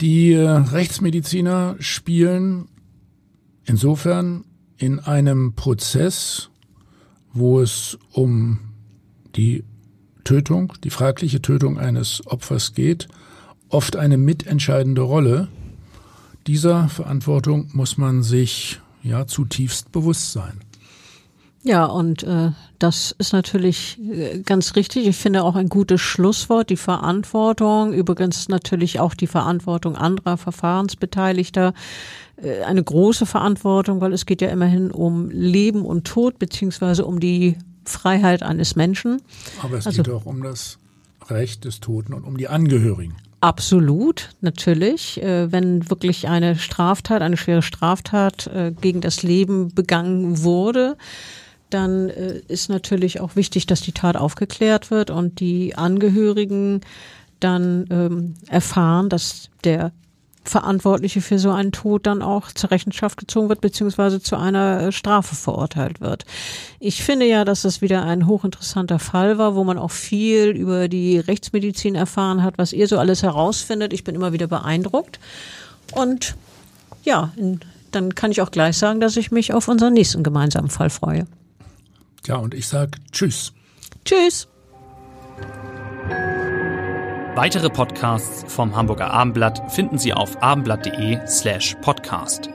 Die 0.00 0.32
äh, 0.32 0.48
Rechtsmediziner 0.48 1.76
spielen 1.78 2.68
insofern 3.64 4.44
in 4.76 4.98
einem 4.98 5.54
Prozess, 5.54 6.50
wo 7.32 7.60
es 7.60 7.98
um 8.12 8.60
die 9.36 9.64
Tötung, 10.24 10.72
die 10.84 10.90
fragliche 10.90 11.42
Tötung 11.42 11.78
eines 11.78 12.26
Opfers 12.26 12.74
geht, 12.74 13.08
oft 13.68 13.96
eine 13.96 14.16
mitentscheidende 14.16 15.02
Rolle. 15.02 15.48
Dieser 16.46 16.88
Verantwortung 16.88 17.68
muss 17.72 17.98
man 17.98 18.22
sich 18.22 18.80
ja 19.02 19.26
zutiefst 19.26 19.92
bewusst 19.92 20.32
sein. 20.32 20.60
Ja, 21.62 21.84
und 21.84 22.22
äh, 22.22 22.52
das 22.78 23.14
ist 23.18 23.32
natürlich 23.34 23.98
äh, 24.00 24.38
ganz 24.40 24.76
richtig. 24.76 25.06
Ich 25.06 25.16
finde 25.16 25.44
auch 25.44 25.56
ein 25.56 25.68
gutes 25.68 26.00
Schlusswort, 26.00 26.70
die 26.70 26.76
Verantwortung, 26.76 27.92
übrigens 27.92 28.48
natürlich 28.48 28.98
auch 28.98 29.14
die 29.14 29.26
Verantwortung 29.26 29.94
anderer 29.94 30.38
Verfahrensbeteiligter, 30.38 31.74
äh, 32.42 32.62
eine 32.62 32.82
große 32.82 33.26
Verantwortung, 33.26 34.00
weil 34.00 34.14
es 34.14 34.24
geht 34.24 34.40
ja 34.40 34.48
immerhin 34.48 34.90
um 34.90 35.30
Leben 35.30 35.84
und 35.84 36.06
Tod, 36.06 36.38
beziehungsweise 36.38 37.04
um 37.04 37.20
die 37.20 37.58
Freiheit 37.84 38.42
eines 38.42 38.74
Menschen. 38.74 39.20
Aber 39.62 39.76
es 39.76 39.86
also, 39.86 40.02
geht 40.02 40.12
auch 40.12 40.24
um 40.24 40.42
das 40.42 40.78
Recht 41.28 41.66
des 41.66 41.80
Toten 41.80 42.14
und 42.14 42.24
um 42.24 42.38
die 42.38 42.48
Angehörigen. 42.48 43.16
Absolut, 43.42 44.30
natürlich. 44.40 45.22
Äh, 45.22 45.52
wenn 45.52 45.90
wirklich 45.90 46.28
eine 46.28 46.56
Straftat, 46.56 47.20
eine 47.20 47.36
schwere 47.36 47.62
Straftat 47.62 48.46
äh, 48.46 48.72
gegen 48.78 49.02
das 49.02 49.22
Leben 49.22 49.74
begangen 49.74 50.42
wurde, 50.42 50.96
dann 51.70 52.10
äh, 52.10 52.40
ist 52.48 52.68
natürlich 52.68 53.20
auch 53.20 53.36
wichtig, 53.36 53.66
dass 53.66 53.80
die 53.80 53.92
Tat 53.92 54.16
aufgeklärt 54.16 54.90
wird 54.90 55.10
und 55.10 55.40
die 55.40 55.74
Angehörigen 55.76 56.80
dann 57.40 57.86
ähm, 57.90 58.34
erfahren, 58.48 59.08
dass 59.08 59.50
der 59.64 59.92
Verantwortliche 60.42 61.20
für 61.20 61.38
so 61.38 61.50
einen 61.50 61.70
Tod 61.70 62.06
dann 62.06 62.22
auch 62.22 62.50
zur 62.52 62.70
Rechenschaft 62.70 63.18
gezogen 63.18 63.48
wird, 63.48 63.60
beziehungsweise 63.60 64.20
zu 64.20 64.36
einer 64.36 64.80
äh, 64.80 64.92
Strafe 64.92 65.36
verurteilt 65.36 66.00
wird. 66.00 66.24
Ich 66.78 67.02
finde 67.02 67.26
ja, 67.26 67.44
dass 67.44 67.62
das 67.62 67.82
wieder 67.82 68.04
ein 68.04 68.26
hochinteressanter 68.26 68.98
Fall 68.98 69.38
war, 69.38 69.54
wo 69.54 69.64
man 69.64 69.78
auch 69.78 69.90
viel 69.90 70.48
über 70.50 70.88
die 70.88 71.18
Rechtsmedizin 71.18 71.94
erfahren 71.94 72.42
hat, 72.42 72.56
was 72.56 72.72
ihr 72.72 72.88
so 72.88 72.98
alles 72.98 73.22
herausfindet. 73.22 73.92
Ich 73.92 74.02
bin 74.02 74.14
immer 74.14 74.32
wieder 74.32 74.46
beeindruckt. 74.46 75.20
Und 75.92 76.34
ja, 77.04 77.32
dann 77.90 78.14
kann 78.14 78.30
ich 78.30 78.40
auch 78.40 78.50
gleich 78.50 78.78
sagen, 78.78 79.00
dass 79.00 79.16
ich 79.16 79.30
mich 79.30 79.52
auf 79.52 79.68
unseren 79.68 79.92
nächsten 79.92 80.22
gemeinsamen 80.22 80.70
Fall 80.70 80.90
freue. 80.90 81.26
Ja, 82.26 82.36
und 82.36 82.54
ich 82.54 82.68
sage 82.68 82.98
Tschüss. 83.12 83.52
Tschüss. 84.04 84.48
Weitere 87.34 87.70
Podcasts 87.70 88.44
vom 88.52 88.76
Hamburger 88.76 89.10
Abendblatt 89.10 89.72
finden 89.72 89.98
Sie 89.98 90.12
auf 90.12 90.42
abendblatt.de 90.42 91.26
slash 91.26 91.76
podcast. 91.80 92.50